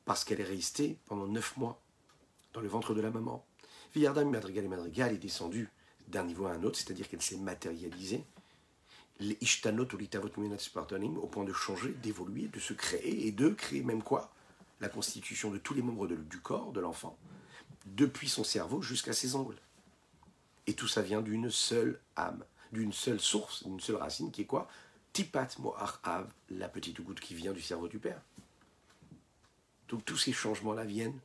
Parce 0.04 0.24
qu'elle 0.24 0.40
est 0.40 0.44
restée 0.44 0.98
pendant 1.06 1.26
neuf 1.26 1.56
mois 1.56 1.80
dans 2.52 2.60
le 2.60 2.68
ventre 2.68 2.94
de 2.94 3.00
la 3.00 3.10
maman. 3.10 3.44
Viyardam 3.94 4.30
Madrigal 4.30 4.64
et 4.64 4.68
Madrigal 4.68 5.14
est 5.14 5.18
descendue 5.18 5.70
d'un 6.08 6.24
niveau 6.24 6.46
à 6.46 6.52
un 6.52 6.62
autre, 6.62 6.78
c'est-à-dire 6.78 7.08
qu'elle 7.08 7.22
s'est 7.22 7.38
matérialisée. 7.38 8.24
Au 9.20 11.26
point 11.26 11.44
de 11.44 11.52
changer, 11.52 11.92
d'évoluer, 11.94 12.48
de 12.48 12.60
se 12.60 12.72
créer 12.72 13.26
et 13.26 13.32
de 13.32 13.48
créer 13.48 13.82
même 13.82 14.02
quoi? 14.02 14.32
La 14.80 14.88
constitution 14.88 15.50
de 15.50 15.58
tous 15.58 15.74
les 15.74 15.82
membres 15.82 16.06
du 16.06 16.40
corps 16.40 16.72
de 16.72 16.80
l'enfant, 16.80 17.18
depuis 17.86 18.28
son 18.28 18.44
cerveau 18.44 18.82
jusqu'à 18.82 19.12
ses 19.12 19.34
ongles. 19.34 19.60
Et 20.66 20.74
tout 20.74 20.88
ça 20.88 21.02
vient 21.02 21.22
d'une 21.22 21.50
seule 21.50 22.00
âme, 22.16 22.44
d'une 22.72 22.92
seule 22.92 23.20
source, 23.20 23.64
d'une 23.64 23.80
seule 23.80 23.96
racine 23.96 24.30
qui 24.30 24.42
est 24.42 24.46
quoi? 24.46 24.68
Tipat 25.12 25.48
Mo'ar 25.58 26.00
Av, 26.04 26.30
la 26.50 26.68
petite 26.68 27.00
goutte 27.00 27.20
qui 27.20 27.34
vient 27.34 27.52
du 27.52 27.62
cerveau 27.62 27.88
du 27.88 27.98
père. 27.98 28.20
Donc 29.88 30.04
tous 30.04 30.18
ces 30.18 30.32
changements-là 30.32 30.84
viennent 30.84 31.18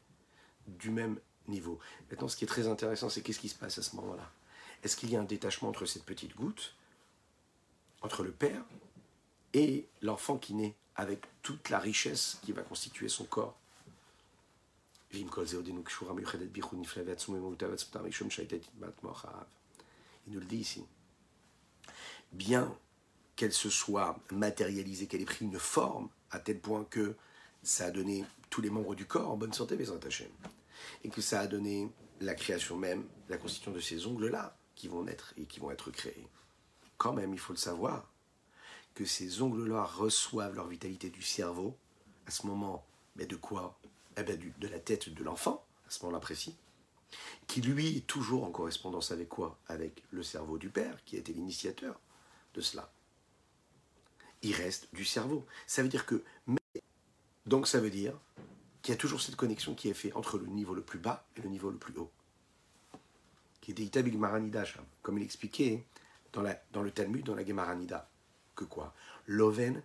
du 0.68 0.90
même 0.90 1.20
niveau. 1.48 1.80
Maintenant, 2.10 2.30
ce 2.30 2.38
qui 2.38 2.46
est 2.46 2.48
très 2.48 2.68
intéressant, 2.68 3.10
c'est 3.10 3.22
qu'est-ce 3.22 3.40
qui 3.40 3.50
se 3.50 3.56
passe 3.56 3.78
à 3.78 3.84
ce 3.84 3.96
moment-là? 3.98 4.32
Est-ce 4.82 4.96
qu'il 4.96 5.10
y 5.10 5.16
a 5.16 5.20
un 5.20 5.26
détachement 5.26 5.70
entre 5.70 5.86
cette 5.86 6.06
petite 6.06 6.36
goutte, 6.36 6.76
entre 8.02 8.24
le 8.24 8.32
père 8.32 8.64
et 9.54 9.88
l'enfant 10.02 10.38
qui 10.38 10.54
naît, 10.54 10.76
avec 10.96 11.22
toute 11.42 11.70
la 11.70 11.80
richesse 11.80 12.38
qui 12.44 12.52
va 12.52 12.62
constituer 12.62 13.10
son 13.10 13.26
corps 13.26 13.58
Il 15.14 15.26
nous 15.26 15.32
le 20.40 20.46
dit 20.46 20.58
ici. 20.58 20.86
Bien 22.32 22.76
qu'elle 23.36 23.54
se 23.54 23.70
soit 23.70 24.20
matérialisée, 24.32 25.08
qu'elle 25.08 25.22
ait 25.22 25.26
pris 25.26 25.46
une 25.46 25.60
forme 25.60 26.10
à 26.32 26.40
tel 26.40 26.60
point 26.60 26.86
que 26.86 27.16
ça 27.62 27.86
a 27.86 27.92
donné 27.92 28.26
tous 28.50 28.62
les 28.62 28.70
membres 28.70 28.96
du 28.96 29.06
corps 29.06 29.30
en 29.30 29.38
bonne 29.38 29.54
santé, 29.54 29.76
mais 29.78 29.90
Hachem. 29.90 30.30
Et 31.04 31.10
que 31.10 31.22
ça 31.22 31.42
a 31.42 31.48
donné 31.48 31.90
la 32.20 32.36
création 32.36 32.78
même, 32.78 33.08
la 33.30 33.38
constitution 33.38 33.72
de 33.72 33.80
ces 33.80 34.08
ongles-là, 34.08 34.58
qui 34.76 34.88
vont 34.88 35.04
naître 35.04 35.34
et 35.38 35.46
qui 35.46 35.60
vont 35.60 35.72
être 35.72 35.92
créés. 35.92 36.28
Quand 36.98 37.14
même, 37.14 37.34
il 37.34 37.40
faut 37.40 37.54
le 37.54 37.60
savoir, 37.60 38.12
que 38.94 39.06
ces 39.06 39.42
ongles-là 39.42 39.84
reçoivent 39.84 40.56
leur 40.56 40.68
vitalité 40.68 41.10
du 41.10 41.22
cerveau, 41.22 41.76
à 42.28 42.32
ce 42.32 42.46
moment, 42.46 42.86
mais 43.16 43.26
de 43.26 43.36
quoi? 43.36 43.80
Eh 44.18 44.24
ben, 44.24 44.40
De 44.60 44.68
la 44.68 44.80
tête 44.80 45.10
de 45.10 45.24
l'enfant, 45.24 45.66
à 45.88 45.90
ce 45.90 46.04
moment-là 46.04 46.20
précis, 46.20 46.56
qui 47.48 47.62
lui 47.62 47.98
est 47.98 48.08
toujours 48.08 48.44
en 48.44 48.52
correspondance 48.52 49.12
avec 49.12 49.30
quoi? 49.30 49.58
Avec 49.68 50.04
le 50.12 50.24
cerveau 50.24 50.58
du 50.58 50.70
père, 50.70 51.04
qui 51.06 51.16
a 51.16 51.20
été 51.20 51.34
l'initiateur 51.34 52.00
de 52.54 52.62
cela. 52.62 52.92
Il 54.42 54.54
reste 54.54 54.94
du 54.94 55.06
cerveau. 55.06 55.46
Ça 55.68 55.84
veut 55.84 55.90
dire 55.90 56.06
que... 56.06 56.24
Donc 57.46 57.68
ça 57.68 57.80
veut 57.80 57.90
dire 57.90 58.18
qu'il 58.82 58.94
y 58.94 58.98
a 58.98 59.00
toujours 59.00 59.22
cette 59.22 59.36
connexion 59.36 59.76
qui 59.76 59.90
est 59.90 59.94
faite 59.94 60.16
entre 60.16 60.38
le 60.38 60.46
niveau 60.48 60.74
le 60.74 60.82
plus 60.82 61.00
bas 61.00 61.26
et 61.36 61.42
le 61.42 61.50
niveau 61.50 61.70
le 61.70 61.78
plus 61.78 61.98
haut. 61.98 62.12
Qui 63.62 63.72
est 63.72 63.80
Itabil 63.80 64.18
Maranidash, 64.18 64.78
comme 65.02 65.18
il 65.18 65.24
expliquait 65.24 65.86
dans, 66.34 66.44
dans 66.72 66.84
le 66.84 66.92
Talmud, 66.92 67.26
dans 67.26 67.36
la 67.36 67.46
Gemaranida. 67.46 68.10
Que 68.56 68.66
quoi? 68.66 68.94
Loven, 69.26 69.82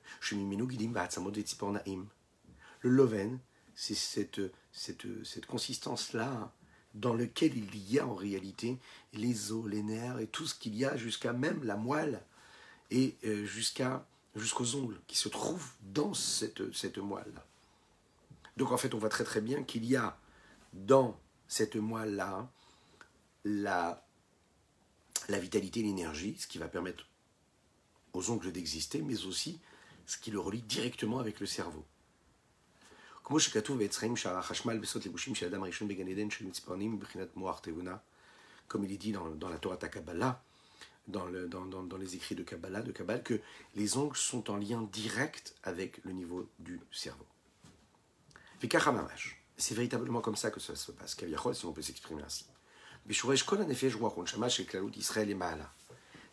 Le 2.81 2.91
Loven, 2.91 3.39
c'est 3.75 3.95
cette, 3.95 4.41
cette, 4.73 5.25
cette 5.25 5.47
consistance-là 5.47 6.53
dans 6.95 7.15
lequel 7.15 7.57
il 7.57 7.77
y 7.91 7.99
a 7.99 8.07
en 8.07 8.15
réalité 8.15 8.79
les 9.13 9.53
os, 9.53 9.67
les 9.69 9.83
nerfs 9.83 10.19
et 10.19 10.27
tout 10.27 10.47
ce 10.47 10.55
qu'il 10.55 10.77
y 10.77 10.85
a 10.85 10.97
jusqu'à 10.97 11.33
même 11.33 11.63
la 11.65 11.77
moelle 11.77 12.23
et 12.91 13.17
euh, 13.25 13.45
jusqu'à 13.45 14.07
jusqu'aux 14.35 14.77
ongles 14.77 15.01
qui 15.07 15.17
se 15.17 15.29
trouvent 15.29 15.71
dans 15.83 16.15
cette, 16.15 16.73
cette 16.75 16.99
moelle-là. 16.99 17.45
Donc 18.57 18.73
en 18.73 18.77
fait, 18.77 18.95
on 18.95 18.99
voit 18.99 19.09
très 19.09 19.25
très 19.25 19.41
bien 19.41 19.63
qu'il 19.63 19.85
y 19.85 19.97
a 19.97 20.19
dans 20.73 21.19
cette 21.47 21.77
moelle-là 21.77 22.51
la, 23.45 24.07
la 25.29 25.39
vitalité, 25.39 25.83
l'énergie, 25.83 26.37
ce 26.39 26.47
qui 26.47 26.59
va 26.59 26.69
permettre 26.69 27.08
aux 28.13 28.31
ongles 28.31 28.53
d'exister, 28.53 29.03
mais 29.03 29.27
aussi 29.27 29.61
ce 30.07 30.19
qui 30.19 30.31
le 30.31 30.41
relie 30.41 30.63
directement 30.63 31.19
avec 31.19 31.41
le 31.41 31.47
cerveau. 31.47 31.85
Comme 38.69 38.85
il 38.85 38.93
est 38.93 38.97
dit 38.97 39.13
dans, 39.13 39.29
dans 39.31 39.51
la 39.51 39.59
Torah 39.59 39.77
Kabbalah, 39.77 40.43
dans, 41.09 41.27
le, 41.27 41.47
dans, 41.49 41.65
dans, 41.65 41.97
les 41.97 42.17
écrits 42.17 42.35
de 42.35 42.43
Kabbalah, 42.43 42.83
de 42.83 42.93
Kabbalah, 42.93 43.19
que 43.19 43.41
les 43.75 43.97
ongles 43.97 44.17
sont 44.17 44.51
en 44.51 44.57
lien 44.57 44.83
direct 44.93 45.55
avec 45.63 46.03
le 46.05 46.13
niveau 46.13 46.49
du 46.59 46.81
cerveau. 46.91 47.27
C'est 49.57 49.75
véritablement 49.75 50.21
comme 50.21 50.37
ça 50.37 50.51
que 50.51 50.61
ça 50.61 50.77
se 50.77 50.93
passe, 50.93 51.17
si 51.55 51.65
on 51.67 51.73
peut 51.73 51.83
s'exprimer 51.83 52.23
ainsi. 52.23 52.47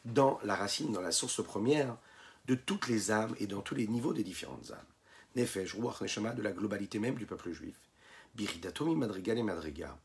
Dans 0.06 0.40
la 0.44 0.56
racine, 0.56 0.92
dans 0.92 1.02
la 1.02 1.12
source 1.12 1.44
première 1.44 1.98
de 2.46 2.56
toutes 2.56 2.88
les 2.88 3.12
âmes 3.12 3.36
et 3.40 3.48
dans 3.48 3.62
tous 3.62 3.76
les 3.76 3.88
niveaux 3.88 4.14
des 4.14 4.24
différentes 4.24 4.72
âmes. 4.72 4.78
Nefesh, 5.36 5.74
Ruach, 5.74 6.02
Neshama, 6.02 6.34
de 6.34 6.42
la 6.42 6.52
globalité 6.52 7.00
même 7.00 7.16
du 7.16 7.26
peuple 7.26 7.52
juif. 7.52 7.76
Biridatomi, 8.36 8.96
Madriga 8.96 9.34
et 9.34 9.44
Madriga, 9.44 9.98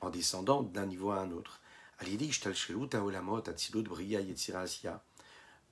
en 0.00 0.10
descendant 0.10 0.62
d'un 0.62 0.86
niveau 0.86 1.10
à 1.10 1.20
un 1.20 1.30
autre. 1.32 1.60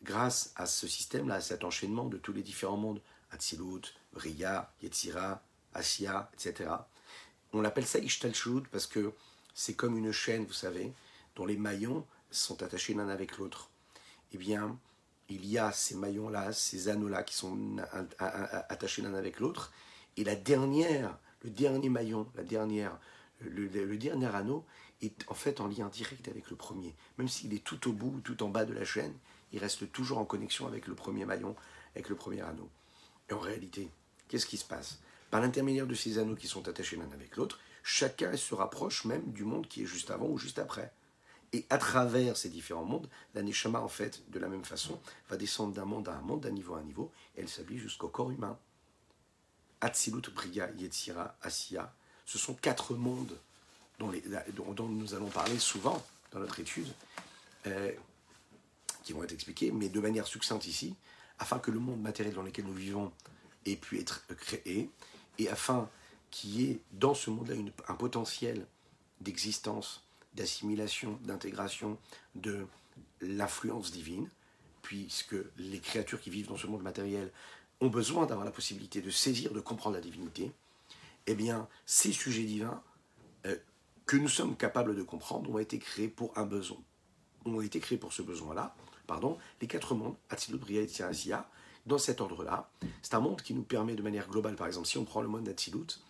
Grâce 0.02 0.52
à 0.56 0.66
ce 0.66 0.86
système-là, 0.86 1.34
à 1.34 1.40
cet 1.40 1.64
enchaînement 1.64 2.06
de 2.06 2.18
tous 2.18 2.32
les 2.32 2.42
différents 2.42 2.76
mondes, 2.76 3.00
Atzilut, 3.32 3.94
Briya, 4.12 4.72
Yetzira, 4.82 5.42
Asya, 5.74 6.30
etc. 6.34 6.70
On 7.52 7.60
l'appelle 7.60 7.86
ça 7.86 7.98
Ishtalshut 7.98 8.62
parce 8.70 8.86
que 8.86 9.12
c'est 9.54 9.74
comme 9.74 9.96
une 9.96 10.12
chaîne, 10.12 10.44
vous 10.44 10.52
savez, 10.52 10.92
dont 11.36 11.46
les 11.46 11.56
maillons 11.56 12.06
sont 12.30 12.62
attachés 12.62 12.94
l'un 12.94 13.08
avec 13.08 13.38
l'autre. 13.38 13.69
Eh 14.32 14.38
bien, 14.38 14.78
il 15.28 15.46
y 15.46 15.58
a 15.58 15.72
ces 15.72 15.94
maillons-là, 15.96 16.52
ces 16.52 16.88
anneaux-là 16.88 17.22
qui 17.22 17.34
sont 17.34 17.76
attachés 18.18 19.02
l'un 19.02 19.14
avec 19.14 19.40
l'autre, 19.40 19.72
et 20.16 20.24
la 20.24 20.36
dernière, 20.36 21.18
le 21.42 21.50
dernier 21.50 21.88
maillon, 21.88 22.26
la 22.34 22.42
dernière, 22.42 22.98
le, 23.40 23.68
dernier 23.96 24.34
anneau 24.34 24.64
est 25.02 25.24
en 25.28 25.34
fait 25.34 25.60
en 25.60 25.66
lien 25.66 25.88
direct 25.88 26.28
avec 26.28 26.50
le 26.50 26.56
premier. 26.56 26.94
Même 27.18 27.28
s'il 27.28 27.54
est 27.54 27.64
tout 27.64 27.88
au 27.88 27.92
bout, 27.92 28.20
tout 28.22 28.42
en 28.42 28.48
bas 28.48 28.64
de 28.64 28.74
la 28.74 28.84
chaîne, 28.84 29.14
il 29.52 29.58
reste 29.58 29.90
toujours 29.92 30.18
en 30.18 30.24
connexion 30.24 30.66
avec 30.66 30.86
le 30.86 30.94
premier 30.94 31.24
maillon, 31.24 31.56
avec 31.94 32.08
le 32.08 32.16
premier 32.16 32.42
anneau. 32.42 32.68
Et 33.28 33.32
en 33.32 33.38
réalité, 33.38 33.88
qu'est-ce 34.28 34.46
qui 34.46 34.56
se 34.56 34.64
passe? 34.64 34.98
Par 35.30 35.40
l'intermédiaire 35.40 35.86
de 35.86 35.94
ces 35.94 36.18
anneaux 36.18 36.34
qui 36.34 36.48
sont 36.48 36.68
attachés 36.68 36.96
l'un 36.96 37.10
avec 37.12 37.36
l'autre, 37.36 37.60
chacun 37.82 38.36
se 38.36 38.54
rapproche 38.54 39.04
même 39.04 39.32
du 39.32 39.44
monde 39.44 39.66
qui 39.68 39.82
est 39.82 39.86
juste 39.86 40.10
avant 40.10 40.26
ou 40.26 40.38
juste 40.38 40.58
après. 40.58 40.92
Et 41.52 41.66
à 41.68 41.78
travers 41.78 42.36
ces 42.36 42.48
différents 42.48 42.84
mondes, 42.84 43.08
la 43.34 43.42
Neshama, 43.42 43.80
en 43.80 43.88
fait, 43.88 44.22
de 44.30 44.38
la 44.38 44.48
même 44.48 44.64
façon, 44.64 45.00
va 45.28 45.36
descendre 45.36 45.72
d'un 45.74 45.84
monde 45.84 46.08
à 46.08 46.14
un 46.14 46.20
monde, 46.20 46.42
d'un 46.42 46.50
niveau 46.50 46.74
à 46.74 46.78
un 46.78 46.84
niveau, 46.84 47.10
et 47.36 47.40
elle 47.40 47.48
s'habille 47.48 47.78
jusqu'au 47.78 48.08
corps 48.08 48.30
humain. 48.30 48.56
Atzilut, 49.80 50.30
Briya, 50.32 50.70
Yetzira, 50.72 51.36
Asiya, 51.42 51.92
ce 52.24 52.38
sont 52.38 52.54
quatre 52.54 52.94
mondes 52.94 53.36
dont, 53.98 54.12
dont, 54.74 54.88
nous 54.88 55.14
allons 55.14 55.28
parler 55.28 55.58
souvent 55.58 56.00
dans 56.30 56.38
notre 56.38 56.60
étude, 56.60 56.88
euh, 57.66 57.92
qui 59.02 59.12
vont 59.12 59.24
être 59.24 59.32
expliqués, 59.32 59.72
mais 59.72 59.88
de 59.88 60.00
manière 60.00 60.26
succincte 60.26 60.66
ici, 60.66 60.94
afin 61.38 61.58
que 61.58 61.70
le 61.70 61.80
monde 61.80 62.00
matériel 62.00 62.34
dans 62.34 62.42
lequel 62.42 62.66
nous 62.66 62.74
vivons 62.74 63.12
ait 63.66 63.76
pu 63.76 63.98
être 63.98 64.24
créé, 64.36 64.90
et 65.38 65.48
afin 65.48 65.88
qu'il 66.30 66.60
y 66.60 66.70
ait 66.70 66.80
dans 66.92 67.14
ce 67.14 67.30
monde-là 67.30 67.56
un 67.88 67.94
potentiel 67.94 68.66
d'existence 69.20 70.04
d'assimilation, 70.34 71.18
d'intégration 71.24 71.98
de 72.34 72.66
l'influence 73.20 73.90
divine, 73.90 74.28
puisque 74.82 75.36
les 75.58 75.80
créatures 75.80 76.20
qui 76.20 76.30
vivent 76.30 76.48
dans 76.48 76.56
ce 76.56 76.66
monde 76.66 76.82
matériel 76.82 77.30
ont 77.80 77.88
besoin 77.88 78.26
d'avoir 78.26 78.44
la 78.44 78.52
possibilité 78.52 79.00
de 79.00 79.10
saisir, 79.10 79.52
de 79.52 79.60
comprendre 79.60 79.96
la 79.96 80.02
divinité, 80.02 80.52
eh 81.26 81.34
bien, 81.34 81.68
ces 81.86 82.12
sujets 82.12 82.44
divins 82.44 82.82
euh, 83.46 83.56
que 84.06 84.16
nous 84.16 84.28
sommes 84.28 84.56
capables 84.56 84.96
de 84.96 85.02
comprendre 85.02 85.50
ont 85.50 85.58
été 85.58 85.78
créés 85.78 86.08
pour 86.08 86.36
un 86.36 86.44
besoin. 86.44 86.78
Ont 87.44 87.60
été 87.60 87.80
créés 87.80 87.98
pour 87.98 88.12
ce 88.12 88.22
besoin-là, 88.22 88.74
pardon, 89.06 89.38
les 89.60 89.66
quatre 89.66 89.94
mondes, 89.94 90.16
Atzilut, 90.28 90.58
Bria 90.58 90.82
et 90.82 90.88
Tsiasia, 90.88 91.48
dans 91.86 91.98
cet 91.98 92.20
ordre-là. 92.20 92.70
C'est 93.02 93.14
un 93.14 93.20
monde 93.20 93.40
qui 93.42 93.54
nous 93.54 93.62
permet 93.62 93.94
de 93.94 94.02
manière 94.02 94.28
globale, 94.28 94.56
par 94.56 94.66
exemple, 94.66 94.86
si 94.86 94.98
on 94.98 95.04
prend 95.04 95.22
le 95.22 95.28
monde 95.28 95.44
d'Atzilut, 95.44 96.00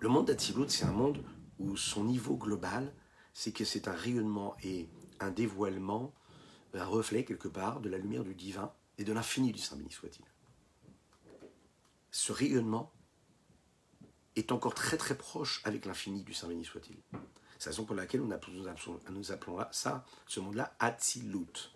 le 0.00 0.08
monde 0.08 0.26
d'Atzilut, 0.26 0.68
c'est 0.68 0.84
un 0.84 0.92
monde 0.92 1.22
son 1.76 2.04
niveau 2.04 2.36
global, 2.36 2.92
c'est 3.32 3.52
que 3.52 3.64
c'est 3.64 3.88
un 3.88 3.92
rayonnement 3.92 4.56
et 4.62 4.88
un 5.20 5.30
dévoilement, 5.30 6.12
un 6.74 6.84
reflet 6.84 7.24
quelque 7.24 7.48
part 7.48 7.80
de 7.80 7.88
la 7.88 7.98
lumière 7.98 8.24
du 8.24 8.34
divin 8.34 8.72
et 8.98 9.04
de 9.04 9.12
l'infini 9.12 9.52
du 9.52 9.58
Saint 9.58 9.76
béni 9.76 9.90
soit-il. 9.90 10.24
Ce 12.10 12.32
rayonnement 12.32 12.92
est 14.36 14.52
encore 14.52 14.74
très 14.74 14.96
très 14.96 15.16
proche 15.16 15.60
avec 15.64 15.86
l'infini 15.86 16.22
du 16.22 16.34
Saint 16.34 16.48
béni 16.48 16.64
soit-il. 16.64 16.96
C'est 17.58 17.66
la 17.66 17.72
raison 17.72 17.84
pour 17.84 17.94
laquelle 17.94 18.22
nous 18.22 19.32
appelons, 19.32 19.58
ça, 19.70 20.04
ce 20.26 20.40
monde-là 20.40 20.74
Atzilut. 20.78 21.70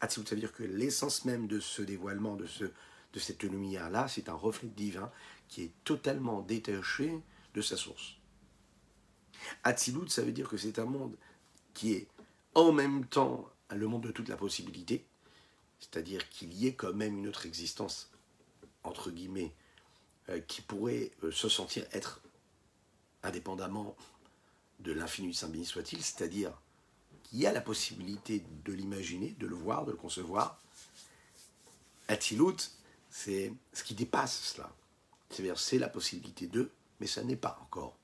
Atzilut, 0.00 0.26
ça 0.26 0.34
veut 0.34 0.40
dire 0.40 0.52
que 0.52 0.62
l'essence 0.62 1.24
même 1.24 1.46
de 1.46 1.60
ce 1.60 1.82
dévoilement, 1.82 2.36
de 2.36 3.18
cette 3.18 3.42
lumière-là, 3.42 4.06
c'est 4.06 4.28
un 4.28 4.34
reflet 4.34 4.68
divin 4.68 5.10
qui 5.48 5.62
est 5.62 5.72
totalement 5.84 6.42
détaché 6.42 7.20
de 7.54 7.62
sa 7.62 7.76
source. 7.76 8.19
Atzilut, 9.64 10.08
ça 10.08 10.22
veut 10.22 10.32
dire 10.32 10.48
que 10.48 10.56
c'est 10.56 10.78
un 10.78 10.84
monde 10.84 11.16
qui 11.74 11.92
est 11.92 12.08
en 12.54 12.72
même 12.72 13.06
temps 13.06 13.48
le 13.70 13.86
monde 13.86 14.02
de 14.02 14.10
toute 14.10 14.28
la 14.28 14.36
possibilité, 14.36 15.04
c'est-à-dire 15.78 16.28
qu'il 16.28 16.52
y 16.52 16.66
ait 16.66 16.74
quand 16.74 16.92
même 16.92 17.18
une 17.18 17.28
autre 17.28 17.46
existence, 17.46 18.10
entre 18.82 19.10
guillemets, 19.10 19.52
euh, 20.28 20.40
qui 20.40 20.60
pourrait 20.60 21.12
euh, 21.22 21.30
se 21.30 21.48
sentir 21.48 21.86
être 21.92 22.20
indépendamment 23.22 23.96
de 24.80 24.92
l'infini 24.92 25.34
Saint 25.34 25.48
béni 25.48 25.64
soit-il, 25.64 26.02
c'est-à-dire 26.02 26.52
qu'il 27.24 27.38
y 27.38 27.46
a 27.46 27.52
la 27.52 27.60
possibilité 27.60 28.44
de 28.64 28.72
l'imaginer, 28.72 29.36
de 29.38 29.46
le 29.46 29.54
voir, 29.54 29.84
de 29.84 29.92
le 29.92 29.96
concevoir. 29.96 30.60
Atzilut, 32.08 32.56
c'est 33.10 33.52
ce 33.72 33.84
qui 33.84 33.94
dépasse 33.94 34.40
cela. 34.40 34.72
C'est-à-dire, 35.28 35.58
c'est 35.58 35.78
la 35.78 35.88
possibilité 35.88 36.46
de, 36.46 36.70
mais 36.98 37.06
ça 37.06 37.22
n'est 37.22 37.36
pas 37.36 37.58
encore 37.62 37.96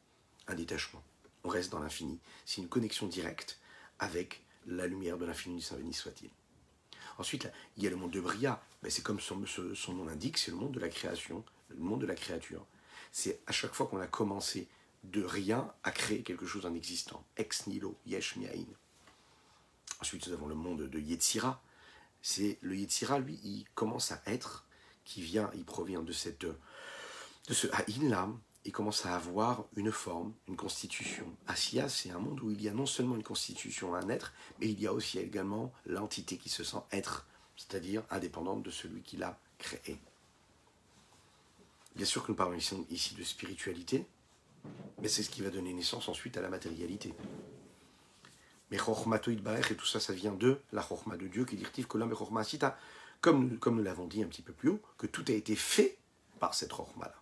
un 0.47 0.55
détachement 0.55 1.03
on 1.47 1.49
reste 1.49 1.71
dans 1.71 1.79
l'infini. 1.79 2.19
C'est 2.45 2.61
une 2.61 2.69
connexion 2.69 3.07
directe 3.07 3.59
avec 3.99 4.43
la 4.67 4.87
lumière 4.87 5.17
de 5.17 5.25
l'infini 5.25 5.57
du 5.57 5.63
Saint 5.63 5.77
béni 5.77 5.95
soit-il. 5.95 6.31
Ensuite, 7.19 7.49
il 7.77 7.85
y 7.85 7.87
a 7.87 7.91
le 7.91 7.97
monde 7.97 8.11
de 8.11 8.21
Bria. 8.21 8.61
Ben, 8.83 8.91
c'est 8.91 9.03
comme 9.03 9.21
son, 9.21 9.37
nom 9.37 10.05
l'indique, 10.05 10.39
c'est 10.39 10.51
le 10.51 10.57
monde 10.57 10.73
de 10.73 10.81
la 10.81 10.89
création, 10.89 11.45
le 11.69 11.77
monde 11.77 12.01
de 12.01 12.07
la 12.07 12.17
créature. 12.17 12.67
C'est 13.13 13.41
à 13.47 13.53
chaque 13.53 13.75
fois 13.75 13.87
qu'on 13.87 14.01
a 14.01 14.09
commencé 14.09 14.69
de 15.05 15.23
rien 15.23 15.73
à 15.85 15.93
créer 15.93 16.23
quelque 16.23 16.47
chose 16.47 16.67
en 16.67 16.75
existant. 16.75 17.25
Ex 17.37 17.69
nihilo, 17.69 17.97
yesh 18.07 18.37
miain. 18.37 18.67
Ensuite, 20.01 20.27
nous 20.27 20.33
avons 20.33 20.49
le 20.49 20.57
monde 20.57 20.83
de 20.83 20.99
Yetzira. 20.99 21.63
C'est 22.23 22.59
le 22.61 22.77
Yetzira, 22.77 23.21
lui, 23.21 23.39
il 23.45 23.67
commence 23.75 24.11
à 24.11 24.21
être, 24.27 24.67
qui 25.05 25.23
vient, 25.23 25.49
il 25.55 25.65
provient 25.65 26.03
de 26.03 26.13
cette 26.13 26.45
de 26.45 27.55
ce 27.55 27.69
haïn 27.69 28.09
là, 28.09 28.29
il 28.67 28.73
commence 28.73 29.07
à 29.07 29.15
avoir 29.15 29.65
une 29.77 29.93
forme, 29.93 30.33
une 30.49 30.57
constitution. 30.57 31.25
Asiya, 31.47 31.89
c'est 31.89 32.11
un 32.11 32.19
monde 32.19 32.41
où 32.41 32.51
il 32.51 32.61
y 32.61 32.69
a 32.69 32.73
non 32.73 32.85
seulement 32.85 33.15
une 33.15 33.23
constitution, 33.23 33.95
un 33.95 34.09
être, 34.09 34.33
mais 34.59 34.69
il 34.69 34.81
y 34.81 34.89
a 34.89 34.93
aussi 34.93 35.21
également 35.21 35.73
l'entité 35.87 36.37
qui 36.37 36.49
se 36.49 36.65
sent 36.65 36.83
être, 36.91 37.27
c'est-à-dire 37.57 38.03
indépendante 38.11 38.65
de 38.65 38.71
celui 38.73 39.03
qui 39.03 39.19
l'a 39.19 39.39
créé. 39.59 40.01
Bien 41.95 42.05
sûr 42.05 42.25
que 42.25 42.33
nous 42.33 42.37
parlons 42.37 42.59
ici, 42.91 43.15
de 43.15 43.23
spiritualité, 43.23 44.05
mais 45.01 45.07
c'est 45.07 45.23
ce 45.23 45.31
qui 45.31 45.43
va 45.43 45.51
donner 45.51 45.73
naissance 45.73 46.09
ensuite 46.09 46.37
à 46.37 46.41
la 46.41 46.49
matérialité. 46.49 47.15
Mais 48.73 48.79
Chochmatoïd 48.79 49.43
Baech, 49.43 49.71
et 49.71 49.77
tout 49.77 49.87
ça, 49.87 50.01
ça 50.01 50.13
vient 50.13 50.33
de 50.33 50.61
la 50.73 50.83
Chochma 50.83 51.17
de 51.17 51.29
Dieu, 51.29 51.45
qui 51.45 51.55
dit 51.55 51.85
Kolam 51.85 52.13
et 52.13 52.45
Sita, 52.45 52.77
comme, 53.21 53.59
comme 53.59 53.77
nous 53.77 53.85
l'avons 53.85 54.09
dit 54.09 54.25
un 54.25 54.27
petit 54.27 54.43
peu 54.43 54.53
plus 54.53 54.71
haut, 54.71 54.83
que 54.99 55.07
tout 55.07 55.25
a 55.29 55.33
été 55.33 55.55
fait 55.55 55.97
par 56.41 56.53
cette 56.53 56.73
Chochma-là. 56.73 57.15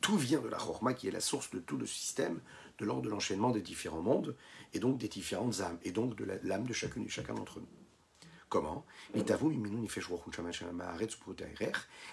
Tout 0.00 0.16
vient 0.16 0.40
de 0.40 0.48
la 0.48 0.56
Chorma 0.56 0.94
qui 0.94 1.08
est 1.08 1.12
la 1.12 1.20
source 1.20 1.50
de 1.50 1.58
tout 1.58 1.76
le 1.76 1.86
système, 1.86 2.40
de 2.78 2.84
l'ordre 2.84 3.02
de 3.02 3.10
l'enchaînement 3.10 3.50
des 3.50 3.60
différents 3.60 4.02
mondes, 4.02 4.36
et 4.72 4.78
donc 4.78 4.98
des 4.98 5.08
différentes 5.08 5.60
âmes, 5.60 5.78
et 5.82 5.92
donc 5.92 6.16
de 6.16 6.24
l'âme 6.42 6.66
de 6.66 6.72
chacune 6.72 7.04
et 7.04 7.08
chacun 7.08 7.34
d'entre 7.34 7.60
nous. 7.60 7.68
Comment 8.48 8.84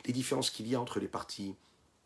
Les 0.05 0.13
différences 0.13 0.49
qu'il 0.51 0.67
y 0.67 0.75
a 0.75 0.81
entre 0.81 0.99
les 0.99 1.07
parties, 1.07 1.55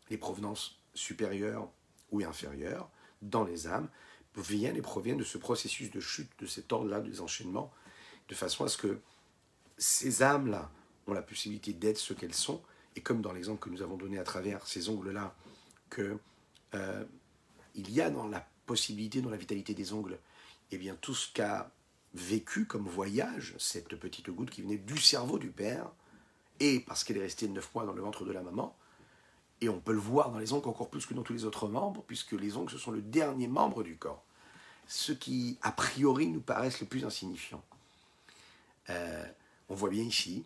les 0.08 0.16
provenances 0.16 0.80
supérieures 0.94 1.68
ou 2.10 2.22
inférieures 2.22 2.88
dans 3.20 3.44
les 3.44 3.66
âmes, 3.66 3.88
viennent 4.36 4.76
et 4.76 4.82
proviennent 4.82 5.18
de 5.18 5.24
ce 5.24 5.36
processus 5.36 5.90
de 5.90 6.00
chute, 6.00 6.30
de 6.38 6.46
cet 6.46 6.72
ordre-là 6.72 7.00
des 7.00 7.20
enchaînements, 7.20 7.70
de 8.28 8.34
façon 8.34 8.64
à 8.64 8.68
ce 8.68 8.78
que 8.78 9.00
ces 9.76 10.22
âmes-là 10.22 10.70
ont 11.06 11.12
la 11.12 11.22
possibilité 11.22 11.72
d'être 11.72 11.98
ce 11.98 12.14
qu'elles 12.14 12.34
sont, 12.34 12.62
et 12.96 13.00
comme 13.00 13.20
dans 13.20 13.32
l'exemple 13.32 13.60
que 13.60 13.70
nous 13.70 13.82
avons 13.82 13.96
donné 13.96 14.18
à 14.18 14.24
travers 14.24 14.66
ces 14.66 14.88
ongles-là, 14.88 15.34
que 15.92 16.18
euh, 16.74 17.04
il 17.74 17.90
y 17.90 18.00
a 18.00 18.08
dans 18.08 18.26
la 18.26 18.46
possibilité, 18.64 19.20
dans 19.20 19.30
la 19.30 19.36
vitalité 19.36 19.74
des 19.74 19.92
ongles, 19.92 20.18
eh 20.70 20.78
bien 20.78 20.96
tout 20.98 21.14
ce 21.14 21.30
qu'a 21.30 21.70
vécu 22.14 22.64
comme 22.66 22.88
voyage 22.88 23.54
cette 23.58 23.94
petite 23.96 24.30
goutte 24.30 24.50
qui 24.50 24.62
venait 24.62 24.78
du 24.78 24.98
cerveau 24.98 25.38
du 25.38 25.50
père, 25.50 25.90
et 26.60 26.80
parce 26.80 27.04
qu'elle 27.04 27.18
est 27.18 27.22
restée 27.22 27.48
neuf 27.48 27.74
mois 27.74 27.84
dans 27.84 27.92
le 27.92 28.00
ventre 28.00 28.24
de 28.24 28.32
la 28.32 28.42
maman, 28.42 28.74
et 29.60 29.68
on 29.68 29.80
peut 29.80 29.92
le 29.92 29.98
voir 29.98 30.30
dans 30.30 30.38
les 30.38 30.52
ongles 30.54 30.68
encore 30.68 30.88
plus 30.88 31.04
que 31.06 31.14
dans 31.14 31.22
tous 31.22 31.34
les 31.34 31.44
autres 31.44 31.68
membres, 31.68 32.02
puisque 32.06 32.32
les 32.32 32.56
ongles, 32.56 32.72
ce 32.72 32.78
sont 32.78 32.90
le 32.90 33.02
dernier 33.02 33.48
membre 33.48 33.82
du 33.82 33.96
corps. 33.96 34.24
Ce 34.88 35.12
qui, 35.12 35.58
a 35.62 35.72
priori, 35.72 36.26
nous 36.26 36.40
paraissent 36.40 36.80
le 36.80 36.86
plus 36.86 37.04
insignifiant. 37.04 37.62
Euh, 38.90 39.24
on 39.68 39.74
voit 39.74 39.90
bien 39.90 40.02
ici 40.02 40.44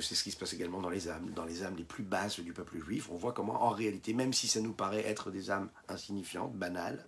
c'est 0.00 0.14
ce 0.14 0.22
qui 0.22 0.30
se 0.30 0.36
passe 0.36 0.52
également 0.52 0.80
dans 0.80 0.90
les 0.90 1.08
âmes, 1.08 1.30
dans 1.30 1.44
les 1.44 1.62
âmes 1.62 1.76
les 1.76 1.84
plus 1.84 2.02
basses 2.02 2.40
du 2.40 2.52
peuple 2.52 2.78
juif. 2.78 3.08
On 3.10 3.16
voit 3.16 3.32
comment, 3.32 3.62
en 3.62 3.70
réalité, 3.70 4.12
même 4.14 4.32
si 4.32 4.48
ça 4.48 4.60
nous 4.60 4.72
paraît 4.72 5.06
être 5.06 5.30
des 5.30 5.50
âmes 5.50 5.70
insignifiantes, 5.88 6.54
banales, 6.54 7.06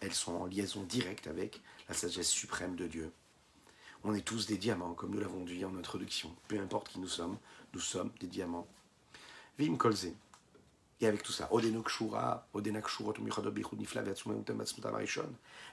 elles 0.00 0.14
sont 0.14 0.34
en 0.34 0.46
liaison 0.46 0.82
directe 0.82 1.26
avec 1.26 1.62
la 1.88 1.94
sagesse 1.94 2.28
suprême 2.28 2.76
de 2.76 2.86
Dieu. 2.86 3.12
On 4.04 4.14
est 4.14 4.22
tous 4.22 4.46
des 4.46 4.58
diamants, 4.58 4.94
comme 4.94 5.12
nous 5.12 5.20
l'avons 5.20 5.44
dit 5.44 5.64
en 5.64 5.76
introduction. 5.76 6.34
Peu 6.48 6.58
importe 6.58 6.88
qui 6.88 6.98
nous 6.98 7.08
sommes, 7.08 7.38
nous 7.72 7.80
sommes 7.80 8.10
des 8.20 8.26
diamants. 8.26 8.66
Vim 9.58 9.76
Kolze. 9.76 10.12
Et 11.00 11.06
avec 11.06 11.22
tout 11.22 11.32
ça, 11.32 11.50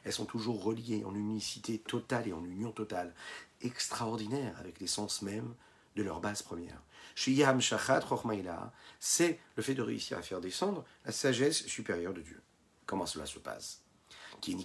elles 0.04 0.14
sont 0.14 0.26
toujours 0.26 0.64
reliées 0.64 1.06
en 1.06 1.14
unicité 1.14 1.78
totale 1.78 2.28
et 2.28 2.34
en 2.34 2.44
union 2.44 2.72
totale, 2.72 3.14
extraordinaire 3.62 4.56
avec 4.60 4.80
l'essence 4.80 5.22
même 5.22 5.54
de 6.00 6.04
leur 6.04 6.22
base 6.22 6.42
première. 6.42 6.82
Shiyam 7.16 7.60
Shachat 7.60 8.08
c'est 9.00 9.40
le 9.56 9.64
fait 9.64 9.74
de 9.76 9.82
réussir 9.82 10.18
à 10.18 10.22
faire 10.22 10.40
descendre 10.40 10.86
la 11.06 11.12
sagesse 11.12 11.68
supérieure 11.68 12.14
de 12.14 12.22
Dieu. 12.22 12.42
Comment 12.86 13.06
cela 13.06 13.26
se 13.26 13.40
passe? 13.40 13.82
Ben 14.42 14.64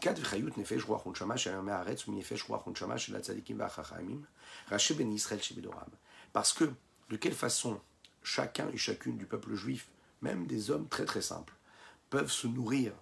Parce 6.33 6.53
que, 6.53 6.73
de 7.11 7.17
quelle 7.17 7.35
façon 7.35 7.81
chacun 8.23 8.69
et 8.73 8.77
chacune 8.77 9.19
du 9.19 9.27
peuple 9.27 9.55
juif, 9.55 9.89
même 10.23 10.47
des 10.47 10.71
hommes 10.71 10.89
très 10.89 11.05
très 11.05 11.23
simples, 11.23 11.55
peuvent 12.09 12.31
se 12.31 12.47
nourrir? 12.47 12.93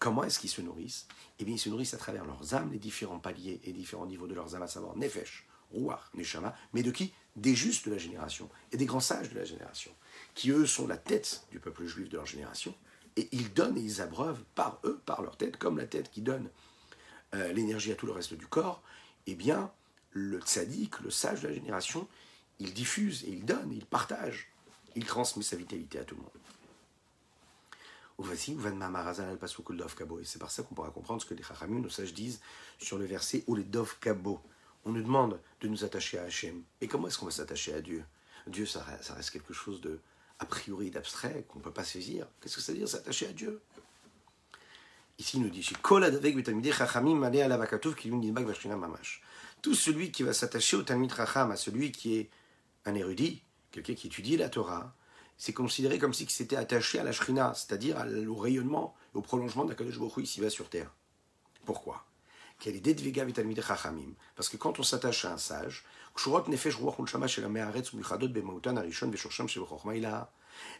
Comment 0.00 0.24
est-ce 0.24 0.40
qu'ils 0.40 0.50
se 0.50 0.60
nourrissent? 0.60 1.06
Eh 1.38 1.44
bien, 1.44 1.54
ils 1.54 1.58
se 1.58 1.68
nourrissent 1.68 1.94
à 1.94 1.98
travers 1.98 2.24
leurs 2.24 2.54
âmes, 2.54 2.72
les 2.72 2.80
différents 2.80 3.20
paliers 3.20 3.60
et 3.62 3.72
différents 3.72 4.06
niveaux 4.06 4.26
de 4.26 4.34
leurs 4.34 4.56
âmes, 4.56 4.62
à 4.62 4.66
savoir 4.66 4.96
Nefesh, 4.96 5.46
Ruach, 5.72 6.12
Neshama, 6.14 6.54
mais 6.72 6.82
de 6.82 6.90
qui? 6.90 7.14
Des 7.36 7.54
justes 7.54 7.86
de 7.86 7.92
la 7.92 7.98
génération 7.98 8.50
et 8.72 8.76
des 8.76 8.86
grands 8.86 9.00
sages 9.00 9.30
de 9.30 9.38
la 9.38 9.44
génération, 9.44 9.90
qui 10.34 10.50
eux 10.50 10.66
sont 10.66 10.86
la 10.86 10.98
tête 10.98 11.44
du 11.50 11.58
peuple 11.58 11.86
juif 11.86 12.08
de 12.08 12.16
leur 12.16 12.26
génération, 12.26 12.74
et 13.16 13.28
ils 13.32 13.52
donnent 13.52 13.78
et 13.78 13.82
ils 13.82 14.00
abreuvent 14.00 14.42
par 14.54 14.80
eux, 14.84 15.00
par 15.06 15.22
leur 15.22 15.36
tête, 15.36 15.56
comme 15.56 15.78
la 15.78 15.86
tête 15.86 16.10
qui 16.10 16.22
donne 16.22 16.48
euh, 17.34 17.52
l'énergie 17.52 17.92
à 17.92 17.94
tout 17.94 18.06
le 18.06 18.12
reste 18.12 18.34
du 18.34 18.46
corps, 18.46 18.82
eh 19.26 19.34
bien, 19.34 19.70
le 20.10 20.40
tzaddik, 20.40 21.00
le 21.00 21.10
sage 21.10 21.42
de 21.42 21.48
la 21.48 21.54
génération, 21.54 22.06
il 22.58 22.74
diffuse 22.74 23.24
et 23.24 23.30
il 23.30 23.44
donne, 23.44 23.72
il 23.72 23.86
partage, 23.86 24.52
il 24.94 25.04
transmet 25.04 25.42
sa 25.42 25.56
vitalité 25.56 25.98
à 25.98 26.04
tout 26.04 26.14
le 26.14 26.22
monde. 26.22 26.30
Et 28.30 30.24
c'est 30.24 30.38
par 30.38 30.50
ça 30.50 30.62
qu'on 30.62 30.74
pourra 30.74 30.90
comprendre 30.90 31.22
ce 31.22 31.26
que 31.26 31.34
les 31.34 31.42
Chachamim, 31.42 31.80
nos 31.80 31.88
sages, 31.88 32.14
disent 32.14 32.40
sur 32.78 32.98
le 32.98 33.04
verset 33.04 33.42
où 33.46 33.54
les 33.54 33.64
Dov 33.64 33.98
Kabo 34.00 34.40
on 34.84 34.92
nous 34.92 35.02
demande 35.02 35.40
de 35.60 35.68
nous 35.68 35.84
attacher 35.84 36.18
à 36.18 36.24
Hachem. 36.24 36.62
Et 36.80 36.88
comment 36.88 37.08
est-ce 37.08 37.18
qu'on 37.18 37.26
va 37.26 37.32
s'attacher 37.32 37.74
à 37.74 37.80
Dieu? 37.80 38.04
Dieu, 38.46 38.66
ça, 38.66 38.84
reste 38.84 39.30
quelque 39.30 39.52
chose 39.52 39.80
de 39.80 40.00
a 40.38 40.44
priori 40.44 40.90
d'abstrait 40.90 41.44
qu'on 41.48 41.60
ne 41.60 41.64
peut 41.64 41.72
pas 41.72 41.84
saisir. 41.84 42.26
Qu'est-ce 42.40 42.56
que 42.56 42.60
ça 42.62 42.72
veut 42.72 42.78
dire 42.78 42.88
s'attacher 42.88 43.28
à 43.28 43.32
Dieu? 43.32 43.62
Ici, 45.18 45.36
il 45.36 45.42
nous 45.42 45.50
dit 45.50 45.62
Tout 49.62 49.74
celui 49.74 50.10
qui 50.10 50.22
va 50.24 50.32
s'attacher 50.32 50.76
au 50.76 50.82
Talmid 50.82 51.12
Racham, 51.12 51.52
à 51.52 51.56
celui 51.56 51.92
qui 51.92 52.16
est 52.16 52.30
un 52.84 52.94
érudit, 52.96 53.42
quelqu'un 53.70 53.94
qui 53.94 54.08
étudie 54.08 54.36
la 54.36 54.48
Torah, 54.48 54.96
c'est 55.36 55.52
considéré 55.52 55.98
comme 55.98 56.14
si 56.14 56.26
c'était 56.28 56.56
attaché 56.56 56.98
à 56.98 57.04
la 57.04 57.12
Shrina, 57.12 57.54
c'est-à-dire 57.54 58.04
au 58.28 58.34
rayonnement 58.34 58.96
au 59.14 59.20
prolongement 59.20 59.64
d'Akadosh 59.64 59.98
Baruch 59.98 60.24
ici-bas 60.24 60.50
sur 60.50 60.68
terre. 60.68 60.92
Pourquoi? 61.64 62.04
Parce 64.36 64.48
que 64.48 64.56
quand 64.56 64.78
on 64.78 64.82
s'attache 64.82 65.24
à 65.24 65.32
un 65.32 65.38
sage, 65.38 65.84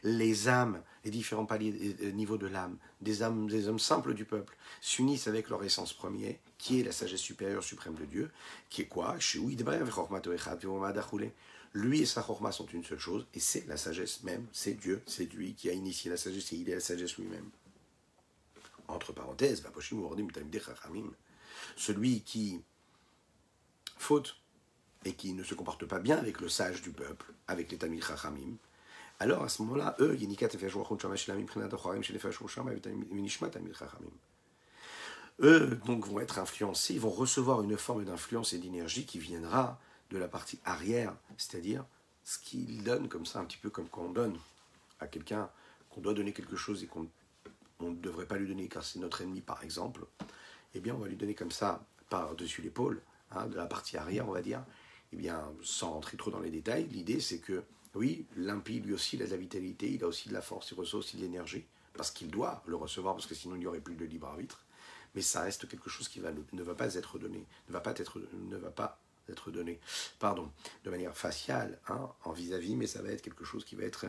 les 0.03 0.49
âmes, 0.49 0.83
les 1.05 1.11
différents 1.11 1.47
paliers, 1.47 1.97
euh, 2.03 2.11
niveaux 2.13 2.37
de 2.37 2.47
l'âme, 2.47 2.77
des 3.01 3.23
âmes, 3.23 3.49
des 3.49 3.69
hommes 3.69 3.79
simples 3.79 4.15
du 4.15 4.25
peuple, 4.25 4.57
s'unissent 4.81 5.27
avec 5.27 5.49
leur 5.49 5.65
essence 5.65 5.93
première, 5.93 6.35
qui 6.59 6.81
est 6.81 6.85
la 6.85 6.93
sagesse 6.93 7.21
supérieure 7.21 7.65
suprême 7.65 7.95
de 7.95 8.05
Dieu, 8.05 8.31
qui 8.69 8.83
est 8.83 8.87
quoi? 8.87 9.17
Lui 11.75 12.03
et 12.03 12.07
sa 12.07 12.23
chorma 12.23 12.53
sont 12.53 12.67
une 12.67 12.85
seule 12.85 12.99
chose, 12.99 13.27
et 13.35 13.41
c'est 13.41 13.67
la 13.67 13.79
sagesse 13.79 14.23
même, 14.25 14.47
c'est 14.53 14.75
Dieu, 14.75 15.03
c'est 15.07 15.33
lui 15.33 15.55
qui 15.55 15.71
a 15.71 15.73
initié 15.73 16.11
la 16.11 16.19
sagesse, 16.19 16.53
et 16.53 16.57
il 16.57 16.69
est 16.69 16.75
la 16.75 16.81
sagesse 16.81 17.17
lui-même. 17.17 17.49
Entre 18.89 19.13
parenthèses, 19.13 19.63
celui 21.77 22.23
qui 22.23 22.61
faute 23.99 24.37
et 25.05 25.15
qui 25.15 25.33
ne 25.33 25.43
se 25.43 25.55
comporte 25.55 25.85
pas 25.87 25.99
bien 25.99 26.17
avec 26.17 26.41
le 26.41 26.49
sage 26.49 26.83
du 26.83 26.91
peuple, 26.91 27.33
avec 27.49 27.71
les 27.71 27.79
Tamil 27.79 28.05
Chachamim, 28.05 28.57
alors 29.21 29.43
à 29.45 29.49
ce 29.49 29.63
moment-là, 29.63 29.95
eux, 30.01 30.17
eux 35.41 35.81
donc 35.87 36.07
vont 36.07 36.21
être 36.21 36.39
influencés, 36.39 36.95
ils 36.95 37.01
vont 37.01 37.11
recevoir 37.11 37.63
une 37.63 37.77
forme 37.77 38.05
d'influence 38.05 38.53
et 38.53 38.59
d'énergie 38.59 39.07
qui 39.07 39.19
viendra 39.19 39.79
de 40.11 40.19
la 40.19 40.29
partie 40.29 40.59
arrière, 40.65 41.15
c'est-à-dire 41.37 41.85
ce 42.25 42.39
qu'ils 42.39 42.83
donnent 42.83 43.09
comme 43.09 43.27
ça, 43.27 43.39
un 43.41 43.45
petit 43.45 43.59
peu 43.59 43.71
comme 43.71 43.89
quand 43.89 44.03
on 44.03 44.13
donne 44.13 44.39
à 45.01 45.07
quelqu'un 45.07 45.49
qu'on 45.91 46.01
doit 46.01 46.15
donner 46.15 46.33
quelque 46.33 46.57
chose 46.57 46.83
et 46.83 46.87
qu'on 46.87 47.09
ne 47.81 47.95
devrait 47.95 48.27
pas 48.27 48.37
lui 48.37 48.49
donner 48.49 48.69
car 48.69 48.85
c'est 48.85 48.99
notre 48.99 49.21
ennemi 49.23 49.41
par 49.41 49.63
exemple, 49.63 50.05
eh 50.75 50.81
bien, 50.81 50.95
on 50.95 50.99
va 50.99 51.09
lui 51.09 51.17
donner 51.17 51.35
comme 51.35 51.51
ça, 51.51 51.85
par-dessus 52.09 52.63
l'épaule, 52.63 53.03
hein, 53.31 53.47
de 53.47 53.57
la 53.57 53.67
partie 53.67 53.97
arrière, 53.97 54.29
on 54.29 54.33
va 54.33 54.43
dire, 54.43 54.65
eh 55.13 55.17
bien, 55.17 55.43
sans 55.63 55.93
rentrer 55.93 56.17
trop 56.17 56.31
dans 56.31 56.41
les 56.41 56.51
détails, 56.51 56.87
l'idée 56.89 57.21
c'est 57.21 57.39
que, 57.39 57.63
oui, 57.95 58.27
l'impie, 58.37 58.81
lui 58.81 58.95
aussi, 58.95 59.17
il 59.17 59.23
a 59.23 59.27
de 59.27 59.31
la 59.31 59.37
vitalité, 59.37 59.91
il 59.91 60.03
a 60.05 60.07
aussi 60.07 60.29
de 60.29 60.35
la 60.35 60.43
force, 60.43 60.71
il 60.71 60.75
reçoit 60.75 61.01
aussi 61.01 61.17
de 61.17 61.23
l'énergie, 61.23 61.65
parce 61.95 62.11
qu'il 62.11 62.31
doit 62.31 62.63
le 62.67 62.77
recevoir, 62.77 63.15
parce 63.15 63.27
que 63.27 63.35
sinon 63.35 63.55
il 63.57 63.61
n'y 63.61 63.67
aurait 63.67 63.81
plus 63.81 63.97
de 63.97 64.05
libre 64.05 64.29
arbitre, 64.29 64.65
mais 65.15 65.23
ça 65.23 65.43
reste 65.43 65.69
quelque 65.69 65.91
chose 65.91 66.09
qui 66.09 66.21
ne 66.21 66.63
va 66.63 66.75
pas 66.75 66.95
être 66.95 67.19
donné, 67.19 67.47
ne 67.69 67.73
va 67.73 67.81
pas 67.81 67.93
être, 67.93 68.21
ne 68.33 68.57
va 68.57 68.71
pas 68.71 68.99
être 69.29 69.51
donné, 69.51 69.79
pardon, 70.19 70.51
de 70.85 70.91
manière 70.91 71.17
faciale, 71.17 71.79
hein, 71.89 72.11
en 72.25 72.33
vis-à-vis, 72.33 72.77
mais 72.77 72.87
ça 72.87 73.03
va 73.03 73.11
être 73.11 73.23
quelque 73.23 73.45
chose 73.45 73.65
qui 73.65 73.75
va 73.75 73.85
être 73.85 74.07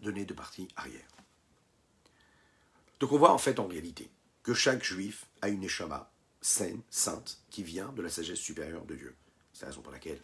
donné 0.00 0.24
de 0.24 0.34
partie 0.34 0.68
arrière. 0.76 1.06
Donc 3.00 3.12
on 3.12 3.18
voit 3.18 3.32
en 3.32 3.38
fait 3.38 3.58
en 3.58 3.66
réalité 3.66 4.10
que 4.42 4.54
chaque 4.54 4.82
juif 4.82 5.26
a 5.40 5.48
une 5.48 5.64
échama 5.64 6.10
saine, 6.40 6.80
sainte, 6.90 7.38
qui 7.50 7.62
vient 7.62 7.92
de 7.92 8.02
la 8.02 8.10
sagesse 8.10 8.38
supérieure 8.38 8.84
de 8.84 8.96
Dieu. 8.96 9.14
C'est 9.52 9.62
la 9.62 9.68
raison 9.68 9.82
pour 9.82 9.92
laquelle 9.92 10.20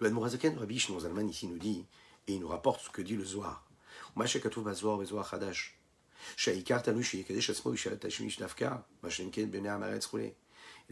le 0.00 0.06
Admorazaken 0.06 0.56
Rabbi 0.58 0.78
Zalman 0.78 1.28
ici 1.28 1.46
nous 1.46 1.58
dit, 1.58 1.84
et 2.26 2.34
il 2.34 2.40
nous 2.40 2.48
rapporte 2.48 2.82
ce 2.82 2.90
que 2.90 3.02
dit 3.02 3.16
le 3.16 3.24
Zohar. 3.24 3.64
Il 4.16 4.22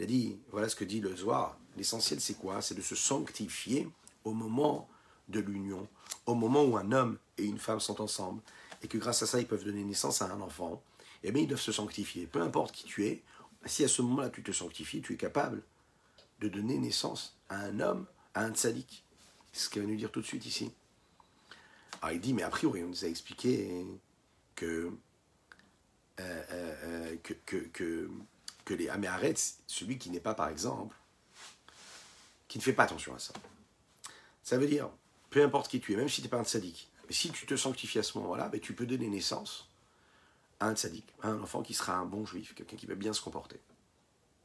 a 0.02 0.06
dit, 0.06 0.38
voilà 0.50 0.68
ce 0.68 0.76
que 0.76 0.84
dit 0.84 1.00
le 1.00 1.16
Zohar. 1.16 1.56
L'essentiel, 1.76 2.20
c'est 2.20 2.34
quoi? 2.34 2.60
C'est 2.62 2.74
de 2.74 2.82
se 2.82 2.94
sanctifier 2.94 3.88
au 4.24 4.32
moment 4.32 4.88
de 5.28 5.40
l'union, 5.40 5.88
au 6.26 6.34
moment 6.34 6.64
où 6.64 6.76
un 6.76 6.92
homme 6.92 7.18
et 7.38 7.44
une 7.44 7.58
femme 7.58 7.80
sont 7.80 8.00
ensemble, 8.00 8.42
et 8.82 8.88
que 8.88 8.98
grâce 8.98 9.22
à 9.22 9.26
ça, 9.26 9.40
ils 9.40 9.46
peuvent 9.46 9.64
donner 9.64 9.84
naissance 9.84 10.20
à 10.20 10.32
un 10.32 10.40
enfant. 10.40 10.82
Eh 11.22 11.32
bien, 11.32 11.42
ils 11.42 11.48
doivent 11.48 11.60
se 11.60 11.72
sanctifier. 11.72 12.26
Peu 12.26 12.40
importe 12.40 12.74
qui 12.74 12.84
tu 12.84 13.06
es, 13.06 13.22
si 13.64 13.84
à 13.84 13.88
ce 13.88 14.02
moment-là, 14.02 14.30
tu 14.30 14.42
te 14.42 14.52
sanctifies, 14.52 15.02
tu 15.02 15.14
es 15.14 15.16
capable 15.16 15.62
de 16.40 16.48
donner 16.48 16.78
naissance 16.78 17.36
à 17.48 17.56
un 17.56 17.80
homme, 17.80 18.06
à 18.34 18.44
un 18.44 18.52
tzaddik. 18.52 19.04
C'est 19.52 19.64
ce 19.64 19.70
qu'il 19.70 19.82
va 19.82 19.88
nous 19.88 19.96
dire 19.96 20.10
tout 20.10 20.20
de 20.20 20.26
suite 20.26 20.46
ici. 20.46 20.72
Alors 22.02 22.14
il 22.14 22.20
dit, 22.20 22.34
mais 22.34 22.42
a 22.42 22.50
priori, 22.50 22.84
on 22.84 22.88
nous 22.88 23.04
a 23.04 23.08
expliqué 23.08 23.86
que, 24.54 24.92
euh, 26.20 26.42
euh, 26.50 27.16
les 28.68 28.88
Améarets, 28.88 29.34
celui 29.66 29.98
qui 29.98 30.10
n'est 30.10 30.20
pas, 30.20 30.34
par 30.34 30.48
exemple, 30.48 30.96
qui 32.48 32.58
ne 32.58 32.62
fait 32.62 32.72
pas 32.72 32.84
attention 32.84 33.14
à 33.14 33.18
ça. 33.18 33.32
Ça 34.42 34.58
veut 34.58 34.66
dire, 34.66 34.90
peu 35.30 35.42
importe 35.42 35.68
qui 35.68 35.80
tu 35.80 35.92
es, 35.92 35.96
même 35.96 36.08
si 36.08 36.16
tu 36.16 36.22
n'es 36.22 36.28
pas 36.28 36.38
un 36.38 36.44
tzaddik, 36.44 36.88
mais 37.06 37.14
si 37.14 37.30
tu 37.30 37.46
te 37.46 37.56
sanctifies 37.56 38.00
à 38.00 38.02
ce 38.02 38.18
moment-là, 38.18 38.48
ben, 38.48 38.60
tu 38.60 38.74
peux 38.74 38.86
donner 38.86 39.08
naissance 39.08 39.68
un 40.60 40.74
tzaddik, 40.74 41.06
à 41.22 41.28
un 41.28 41.40
enfant 41.40 41.62
qui 41.62 41.74
sera 41.74 41.96
un 41.96 42.06
bon 42.06 42.24
juif, 42.24 42.54
quelqu'un 42.54 42.76
qui 42.76 42.86
va 42.86 42.94
bien 42.94 43.12
se 43.12 43.20
comporter. 43.20 43.60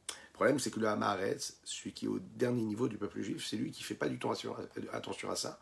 Le 0.08 0.34
problème, 0.34 0.58
c'est 0.58 0.70
que 0.70 0.80
le 0.80 0.88
Hamaretz, 0.88 1.58
celui 1.64 1.92
qui 1.92 2.06
est 2.06 2.08
au 2.08 2.18
dernier 2.18 2.62
niveau 2.62 2.88
du 2.88 2.98
peuple 2.98 3.20
juif, 3.22 3.46
c'est 3.46 3.56
lui 3.56 3.70
qui 3.70 3.82
ne 3.82 3.86
fait 3.86 3.94
pas 3.94 4.08
du 4.08 4.18
tout 4.18 4.30
attention 4.92 5.30
à 5.30 5.36
ça. 5.36 5.60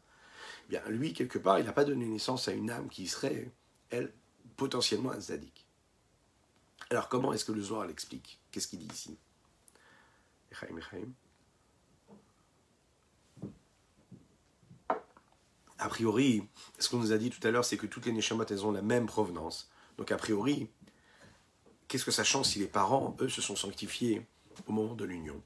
Eh 0.66 0.70
bien, 0.70 0.82
lui, 0.88 1.12
quelque 1.12 1.38
part, 1.38 1.58
il 1.58 1.66
n'a 1.66 1.72
pas 1.72 1.84
donné 1.84 2.06
naissance 2.06 2.48
à 2.48 2.52
une 2.52 2.70
âme 2.70 2.88
qui 2.88 3.06
serait, 3.06 3.50
elle, 3.90 4.12
potentiellement 4.56 5.10
un 5.10 5.20
tzaddik. 5.20 5.66
Alors, 6.90 7.08
comment 7.08 7.32
est-ce 7.32 7.44
que 7.44 7.52
le 7.52 7.62
Zohar 7.62 7.86
l'explique? 7.86 8.40
Qu'est-ce 8.50 8.68
qu'il 8.68 8.78
dit 8.78 8.92
ici? 8.92 9.18
A 15.78 15.88
priori, 15.88 16.46
ce 16.78 16.88
qu'on 16.88 16.98
nous 16.98 17.12
a 17.12 17.18
dit 17.18 17.30
tout 17.30 17.46
à 17.46 17.50
l'heure, 17.50 17.64
c'est 17.64 17.76
que 17.76 17.86
toutes 17.86 18.06
les 18.06 18.12
Neshamot, 18.12 18.44
elles 18.50 18.66
ont 18.66 18.72
la 18.72 18.82
même 18.82 19.06
provenance. 19.06 19.70
Donc, 20.00 20.12
a 20.12 20.16
priori, 20.16 20.66
qu'est-ce 21.86 22.06
que 22.06 22.10
ça 22.10 22.24
change 22.24 22.46
si 22.46 22.58
les 22.58 22.66
parents, 22.66 23.14
eux, 23.20 23.28
se 23.28 23.42
sont 23.42 23.54
sanctifiés 23.54 24.26
au 24.66 24.72
moment 24.72 24.94
de 24.94 25.04
l'union? 25.04 25.42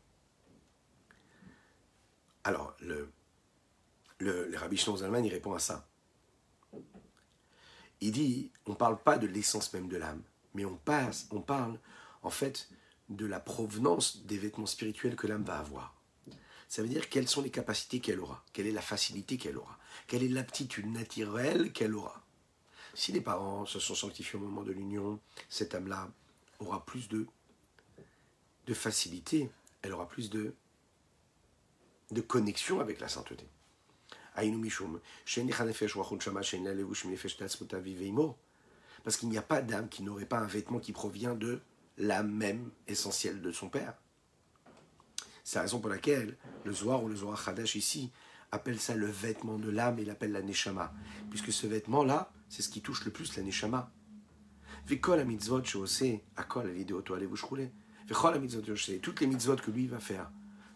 Alors, 2.45 2.73
le, 2.79 3.11
le, 4.21 4.47
le 4.47 4.57
Rabbi 4.57 4.77
il 4.77 5.29
répond 5.29 5.55
à 5.55 5.59
ça. 5.59 5.89
Il 8.01 8.13
dit, 8.13 8.53
on 8.67 8.71
ne 8.71 8.77
parle 8.77 9.03
pas 9.03 9.19
de 9.19 9.27
l'essence 9.27 9.73
même 9.73 9.89
de 9.89 9.97
l'âme, 9.97 10.23
mais 10.55 10.65
on 10.65 10.77
parle 10.77 11.81
en 12.23 12.31
fait 12.31 12.69
de 13.09 13.27
la 13.27 13.41
provenance 13.41 14.25
des 14.25 14.39
vêtements 14.39 14.67
spirituels 14.67 15.17
que 15.17 15.27
l'âme 15.27 15.43
va 15.43 15.59
avoir. 15.59 16.01
Ça 16.69 16.81
veut 16.81 16.89
dire 16.89 17.09
quelles 17.09 17.29
sont 17.29 17.43
les 17.43 17.51
capacités 17.51 17.99
qu'elle 17.99 18.21
aura, 18.21 18.45
quelle 18.53 18.69
est 18.69 18.73
la 18.73 18.83
facilité 18.83 19.37
qu'elle 19.37 19.59
aura, 19.59 19.81
quelle 20.07 20.23
est 20.23 20.29
l'aptitude 20.29 20.87
naturelle 20.87 21.73
qu'elle 21.73 21.95
aura. 21.97 22.24
Si 22.95 23.13
les 23.13 23.21
parents 23.21 23.67
se 23.67 23.79
sont 23.79 23.95
sanctifiés 23.95 24.39
au 24.39 24.43
moment 24.43 24.63
de 24.63 24.73
l'union, 24.73 25.21
cette 25.49 25.75
âme-là 25.75 26.11
aura 26.61 26.85
plus 26.85 27.09
de 27.09 27.27
de 28.67 28.75
facilité, 28.75 29.51
elle 29.83 29.93
aura 29.93 30.09
plus 30.09 30.31
de, 30.31 30.55
de 32.11 32.21
connexion 32.21 32.81
avec 32.81 33.01
la 33.01 33.09
sainteté. 33.09 33.47
Parce 39.05 39.17
qu'il 39.17 39.29
n'y 39.29 39.39
a 39.39 39.43
pas 39.43 39.63
d'âme 39.63 39.89
qui 39.89 40.03
n'aurait 40.03 40.27
pas 40.27 40.39
un 40.39 40.47
vêtement 40.47 40.79
qui 40.81 40.93
provient 40.93 41.35
de 41.35 41.61
l'âme 41.99 42.33
même 42.33 42.71
essentielle 42.89 43.43
de 43.43 43.53
son 43.53 43.69
père. 43.69 43.95
C'est 45.45 45.57
la 45.57 45.63
raison 45.63 45.79
pour 45.79 45.91
laquelle 45.91 46.37
le 46.65 46.73
Zohar 46.73 47.05
ou 47.05 47.09
le 47.09 47.17
Zohar 47.17 47.49
Hadash 47.49 47.75
ici 47.77 48.11
appelle 48.53 48.79
ça 48.79 48.95
le 48.95 49.07
vêtement 49.07 49.59
de 49.59 49.71
l'âme 49.71 49.99
et 49.99 50.05
l'appelle 50.05 50.33
la 50.33 50.43
Neshama. 50.43 50.93
Puisque 51.31 51.53
ce 51.53 51.67
vêtement-là, 51.67 52.31
c'est 52.49 52.63
ce 52.63 52.69
qui 52.69 52.81
touche 52.81 53.05
le 53.05 53.11
plus 53.11 53.37
la 53.37 53.43
Neshama. 53.43 53.91
Toutes 54.87 55.09
les 59.21 59.27
mitzvot 59.27 59.57
que 59.57 59.71
lui 59.71 59.87
va 59.87 59.99
faire, 59.99 60.31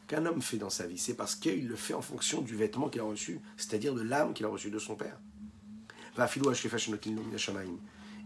qu'un 0.07 0.26
homme 0.26 0.40
fait 0.40 0.57
dans 0.57 0.70
sa 0.70 0.87
vie, 0.87 0.98
c'est 0.98 1.14
parce 1.14 1.37
qu'il 1.37 1.68
le 1.68 1.76
fait 1.76 1.94
en 1.94 2.00
fonction 2.00 2.40
du 2.40 2.57
vêtement 2.57 2.88
qu'il 2.88 3.02
a 3.02 3.04
reçu, 3.04 3.40
c'est-à-dire 3.57 3.94
de 3.94 4.02
l'âme 4.02 4.33
qu'il 4.33 4.46
a 4.46 4.48
reçue 4.48 4.70
de 4.70 4.78
son 4.78 4.96
père. 4.96 5.20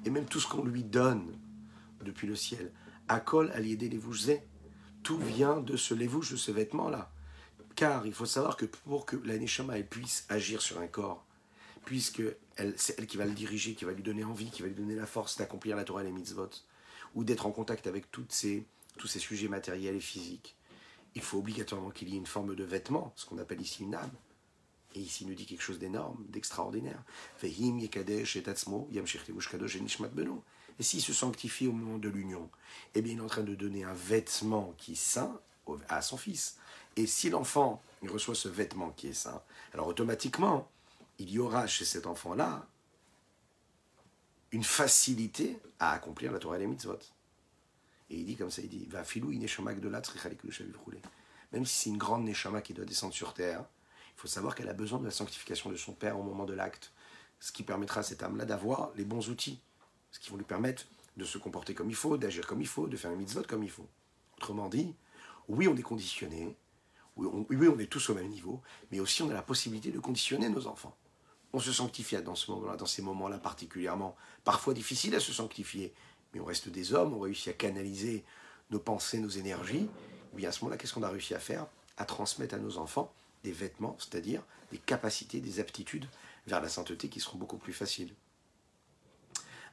Et 0.04 0.10
même 0.10 0.24
tout 0.24 0.40
ce 0.40 0.46
qu'on 0.46 0.64
lui 0.64 0.84
donne 0.84 1.36
depuis 2.02 2.26
le 2.26 2.36
ciel, 2.36 2.72
Akol 3.08 3.52
tout 5.02 5.18
vient 5.18 5.60
de 5.60 5.76
ce 5.76 5.94
lévouche, 5.94 6.30
de 6.30 6.36
ce 6.36 6.52
vêtement-là. 6.52 7.10
Car 7.82 8.06
il 8.06 8.14
faut 8.14 8.26
savoir 8.26 8.56
que 8.56 8.64
pour 8.64 9.06
que 9.06 9.16
la 9.24 9.36
Neshama 9.36 9.76
puisse 9.82 10.24
agir 10.28 10.62
sur 10.62 10.78
un 10.78 10.86
corps, 10.86 11.26
puisque 11.84 12.22
c'est 12.76 12.96
elle 12.96 13.08
qui 13.08 13.16
va 13.16 13.24
le 13.24 13.32
diriger, 13.32 13.74
qui 13.74 13.84
va 13.84 13.90
lui 13.90 14.04
donner 14.04 14.22
envie, 14.22 14.52
qui 14.52 14.62
va 14.62 14.68
lui 14.68 14.76
donner 14.76 14.94
la 14.94 15.04
force 15.04 15.36
d'accomplir 15.36 15.74
la 15.74 15.82
Torah 15.82 16.02
et 16.02 16.04
les 16.04 16.12
mitzvot, 16.12 16.48
ou 17.16 17.24
d'être 17.24 17.44
en 17.44 17.50
contact 17.50 17.88
avec 17.88 18.08
tous 18.12 18.24
ces 18.30 18.64
sujets 19.18 19.48
matériels 19.48 19.96
et 19.96 20.00
physiques, 20.00 20.54
il 21.16 21.22
faut 21.22 21.38
obligatoirement 21.38 21.90
qu'il 21.90 22.08
y 22.08 22.14
ait 22.14 22.18
une 22.18 22.26
forme 22.26 22.54
de 22.54 22.62
vêtement, 22.62 23.12
ce 23.16 23.26
qu'on 23.26 23.38
appelle 23.38 23.60
ici 23.60 23.82
une 23.82 23.96
âme. 23.96 24.12
Et 24.94 25.00
ici, 25.00 25.24
il 25.24 25.30
nous 25.30 25.34
dit 25.34 25.46
quelque 25.46 25.64
chose 25.64 25.80
d'énorme, 25.80 26.24
d'extraordinaire. 26.28 27.02
Et 27.42 27.48
s'il 30.84 31.02
se 31.02 31.12
sanctifie 31.12 31.66
au 31.66 31.72
moment 31.72 31.98
de 31.98 32.08
l'union, 32.08 32.48
eh 32.94 33.02
bien, 33.02 33.14
il 33.14 33.18
est 33.18 33.22
en 33.22 33.26
train 33.26 33.42
de 33.42 33.56
donner 33.56 33.82
un 33.82 33.92
vêtement 33.92 34.72
qui 34.78 34.94
saint 34.94 35.40
à 35.88 36.02
son 36.02 36.16
fils. 36.16 36.56
Et 36.96 37.06
si 37.06 37.30
l'enfant 37.30 37.82
reçoit 38.02 38.34
ce 38.34 38.48
vêtement 38.48 38.90
qui 38.90 39.08
est 39.08 39.14
saint, 39.14 39.42
alors 39.72 39.86
automatiquement, 39.86 40.68
il 41.18 41.30
y 41.30 41.38
aura 41.38 41.66
chez 41.66 41.84
cet 41.84 42.06
enfant-là 42.06 42.66
une 44.50 44.64
facilité 44.64 45.58
à 45.78 45.92
accomplir 45.92 46.32
la 46.32 46.38
Torah 46.38 46.56
et 46.56 46.60
les 46.60 46.66
mitzvot. 46.66 46.98
Et 48.10 48.16
il 48.16 48.26
dit 48.26 48.36
comme 48.36 48.50
ça, 48.50 48.60
il 48.60 48.68
dit, 48.68 48.86
va 48.90 49.04
filou 49.04 49.32
de 49.32 49.88
la 49.88 50.02
Même 51.52 51.66
si 51.66 51.78
c'est 51.78 51.90
une 51.90 51.96
grande 51.96 52.24
neshama 52.24 52.60
qui 52.60 52.74
doit 52.74 52.84
descendre 52.84 53.14
sur 53.14 53.32
terre, 53.32 53.64
il 54.16 54.20
faut 54.20 54.28
savoir 54.28 54.54
qu'elle 54.54 54.68
a 54.68 54.74
besoin 54.74 54.98
de 54.98 55.06
la 55.06 55.10
sanctification 55.10 55.70
de 55.70 55.76
son 55.76 55.92
père 55.92 56.18
au 56.18 56.22
moment 56.22 56.44
de 56.44 56.52
l'acte, 56.52 56.92
ce 57.40 57.52
qui 57.52 57.62
permettra 57.62 58.00
à 58.00 58.02
cette 58.02 58.22
âme-là 58.22 58.44
d'avoir 58.44 58.92
les 58.94 59.04
bons 59.04 59.30
outils, 59.30 59.58
ce 60.10 60.20
qui 60.20 60.30
vont 60.30 60.36
lui 60.36 60.44
permettre 60.44 60.84
de 61.16 61.24
se 61.24 61.38
comporter 61.38 61.74
comme 61.74 61.88
il 61.88 61.96
faut, 61.96 62.18
d'agir 62.18 62.46
comme 62.46 62.60
il 62.60 62.68
faut, 62.68 62.86
de 62.86 62.96
faire 62.96 63.10
un 63.10 63.16
mitzvot 63.16 63.42
comme 63.44 63.62
il 63.62 63.70
faut. 63.70 63.88
Autrement 64.36 64.68
dit, 64.68 64.94
oui, 65.48 65.68
on 65.68 65.76
est 65.76 65.82
conditionné, 65.82 66.56
oui 67.16 67.28
on, 67.68 67.78
est 67.78 67.86
tous 67.86 68.10
au 68.10 68.14
même 68.14 68.28
niveau, 68.28 68.60
mais 68.90 69.00
aussi 69.00 69.22
on 69.22 69.30
a 69.30 69.34
la 69.34 69.42
possibilité 69.42 69.90
de 69.90 69.98
conditionner 69.98 70.48
nos 70.48 70.66
enfants. 70.66 70.96
On 71.52 71.60
se 71.60 71.72
sanctifie 71.72 72.16
dans 72.22 72.34
ce 72.34 72.50
moment-là, 72.50 72.76
dans 72.76 72.86
ces 72.86 73.02
moments-là 73.02 73.38
particulièrement, 73.38 74.16
parfois 74.44 74.72
difficile 74.72 75.14
à 75.14 75.20
se 75.20 75.32
sanctifier, 75.32 75.92
mais 76.32 76.40
on 76.40 76.44
reste 76.44 76.68
des 76.68 76.94
hommes, 76.94 77.12
on 77.12 77.20
réussit 77.20 77.48
à 77.48 77.52
canaliser 77.52 78.24
nos 78.70 78.78
pensées, 78.78 79.18
nos 79.18 79.28
énergies, 79.28 79.88
et 80.32 80.36
bien 80.36 80.48
à 80.48 80.52
ce 80.52 80.60
moment-là, 80.60 80.78
qu'est-ce 80.78 80.94
qu'on 80.94 81.02
a 81.02 81.10
réussi 81.10 81.34
à 81.34 81.38
faire? 81.38 81.66
À 81.98 82.06
transmettre 82.06 82.54
à 82.54 82.58
nos 82.58 82.78
enfants 82.78 83.12
des 83.44 83.52
vêtements, 83.52 83.96
c'est-à-dire 83.98 84.42
des 84.70 84.78
capacités, 84.78 85.40
des 85.40 85.60
aptitudes 85.60 86.06
vers 86.46 86.60
la 86.60 86.68
sainteté 86.68 87.08
qui 87.08 87.20
seront 87.20 87.38
beaucoup 87.38 87.58
plus 87.58 87.74
faciles. 87.74 88.14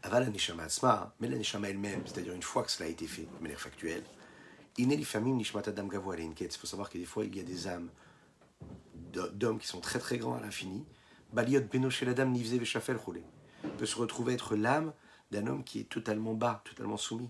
Aval 0.03 0.31
la 0.31 0.63
asma, 0.63 1.13
mais 1.19 1.27
la 1.27 1.37
neshama 1.37 1.69
elle-même, 1.69 2.05
c'est-à-dire 2.05 2.33
une 2.33 2.43
fois 2.43 2.63
que 2.63 2.71
cela 2.71 2.87
a 2.87 2.91
été 2.91 3.05
fait 3.05 3.23
de 3.23 3.43
manière 3.43 3.59
factuelle, 3.59 4.03
il 4.83 5.05
faut 5.05 6.67
savoir 6.67 6.89
que 6.89 6.97
des 6.97 7.05
fois 7.05 7.25
il 7.25 7.35
y 7.35 7.39
a 7.39 7.43
des 7.43 7.67
âmes 7.67 7.89
d'hommes 9.33 9.59
qui 9.59 9.67
sont 9.67 9.81
très 9.81 9.99
très 9.99 10.17
grands 10.17 10.35
à 10.35 10.41
l'infini. 10.41 10.85
Baliot 11.33 11.61
beno 11.61 11.89
la 12.01 12.13
dame 12.13 12.31
nivze 12.31 12.57
roulé 13.05 13.23
peut 13.77 13.85
se 13.85 13.95
retrouver 13.95 14.33
être 14.33 14.55
l'âme 14.55 14.93
d'un 15.31 15.47
homme 15.47 15.63
qui 15.63 15.79
est 15.79 15.89
totalement 15.89 16.33
bas, 16.33 16.61
totalement 16.65 16.97
soumis. 16.97 17.29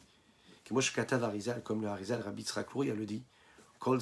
Comme 1.63 1.81
le 1.81 1.87
Harizal, 1.87 2.21
Rabbi 2.21 2.43
Tzraklouri 2.43 2.91
a 2.91 2.93
le 2.93 3.05
dit, 3.05 3.23
Kol 3.79 3.99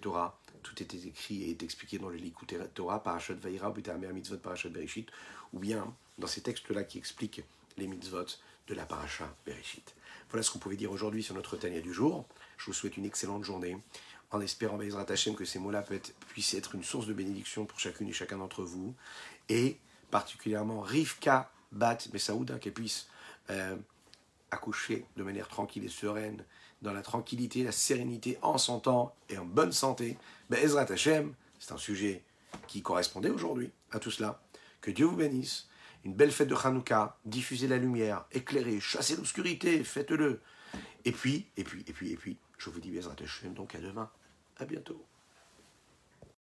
Torah, 0.00 0.38
tout 0.62 0.82
était 0.82 0.98
écrit 1.08 1.44
et 1.44 1.56
expliqué 1.64 1.98
dans 1.98 2.10
le 2.10 2.16
Likute 2.16 2.54
Torah, 2.74 3.02
Parashat 3.02 3.34
Butamer 3.34 4.12
Mitzvot, 4.12 4.36
Bereshit, 4.36 5.08
ou 5.54 5.58
bien 5.58 5.94
dans 6.18 6.26
ces 6.26 6.42
textes-là 6.42 6.84
qui 6.84 6.98
expliquent 6.98 7.42
les 7.78 7.86
mitzvot 7.86 8.26
de 8.68 8.74
la 8.74 8.84
Parashat 8.84 9.34
Bereshit. 9.46 9.94
Voilà 10.28 10.42
ce 10.42 10.50
qu'on 10.50 10.58
pouvait 10.58 10.76
dire 10.76 10.92
aujourd'hui 10.92 11.22
sur 11.22 11.34
notre 11.34 11.56
Tania 11.56 11.80
du 11.80 11.92
jour. 11.92 12.26
Je 12.58 12.66
vous 12.66 12.72
souhaite 12.72 12.96
une 12.96 13.04
excellente 13.04 13.44
journée, 13.44 13.76
en 14.30 14.40
espérant, 14.40 14.78
Bezrat 14.78 15.06
Hashem, 15.08 15.34
que 15.34 15.44
ces 15.44 15.58
mots-là 15.58 15.84
puissent 16.28 16.54
être 16.54 16.74
une 16.74 16.84
source 16.84 17.06
de 17.06 17.12
bénédiction 17.12 17.66
pour 17.66 17.78
chacune 17.78 18.08
et 18.08 18.12
chacun 18.12 18.38
d'entre 18.38 18.62
vous, 18.62 18.94
et 19.48 19.78
particulièrement 20.10 20.80
Rivka 20.80 21.50
Bat 21.72 21.98
Mesaouda, 22.12 22.58
qu'elle 22.58 22.72
puisse 22.72 23.08
euh, 23.50 23.76
accoucher 24.50 25.06
de 25.16 25.22
manière 25.22 25.48
tranquille 25.48 25.84
et 25.84 25.88
sereine, 25.88 26.44
dans 26.82 26.92
la 26.92 27.02
tranquillité, 27.02 27.62
la 27.62 27.72
sérénité, 27.72 28.38
en 28.42 28.58
son 28.58 28.80
temps 28.80 29.14
et 29.28 29.38
en 29.38 29.44
bonne 29.44 29.72
santé, 29.72 30.18
ben 30.50 30.58
Ezrat 30.62 30.90
Hashem, 30.90 31.32
c'est 31.58 31.72
un 31.72 31.78
sujet 31.78 32.22
qui 32.66 32.82
correspondait 32.82 33.30
aujourd'hui 33.30 33.70
à 33.92 33.98
tout 33.98 34.10
cela. 34.10 34.42
Que 34.80 34.90
Dieu 34.90 35.06
vous 35.06 35.16
bénisse 35.16 35.68
une 36.04 36.14
belle 36.14 36.32
fête 36.32 36.48
de 36.48 36.56
Hanouka, 36.56 37.16
diffusez 37.24 37.68
la 37.68 37.76
lumière, 37.78 38.24
éclairez, 38.32 38.80
chassez 38.80 39.16
l'obscurité, 39.16 39.84
faites-le. 39.84 40.40
Et 41.04 41.12
puis, 41.12 41.46
et 41.56 41.64
puis, 41.64 41.84
et 41.86 41.92
puis, 41.92 42.12
et 42.12 42.16
puis, 42.16 42.36
je 42.58 42.70
vous 42.70 42.80
dis 42.80 42.90
Bezrat 42.90 43.16
donc 43.54 43.74
à 43.74 43.80
demain. 43.80 44.10
À 44.56 44.64
bientôt. 44.64 45.04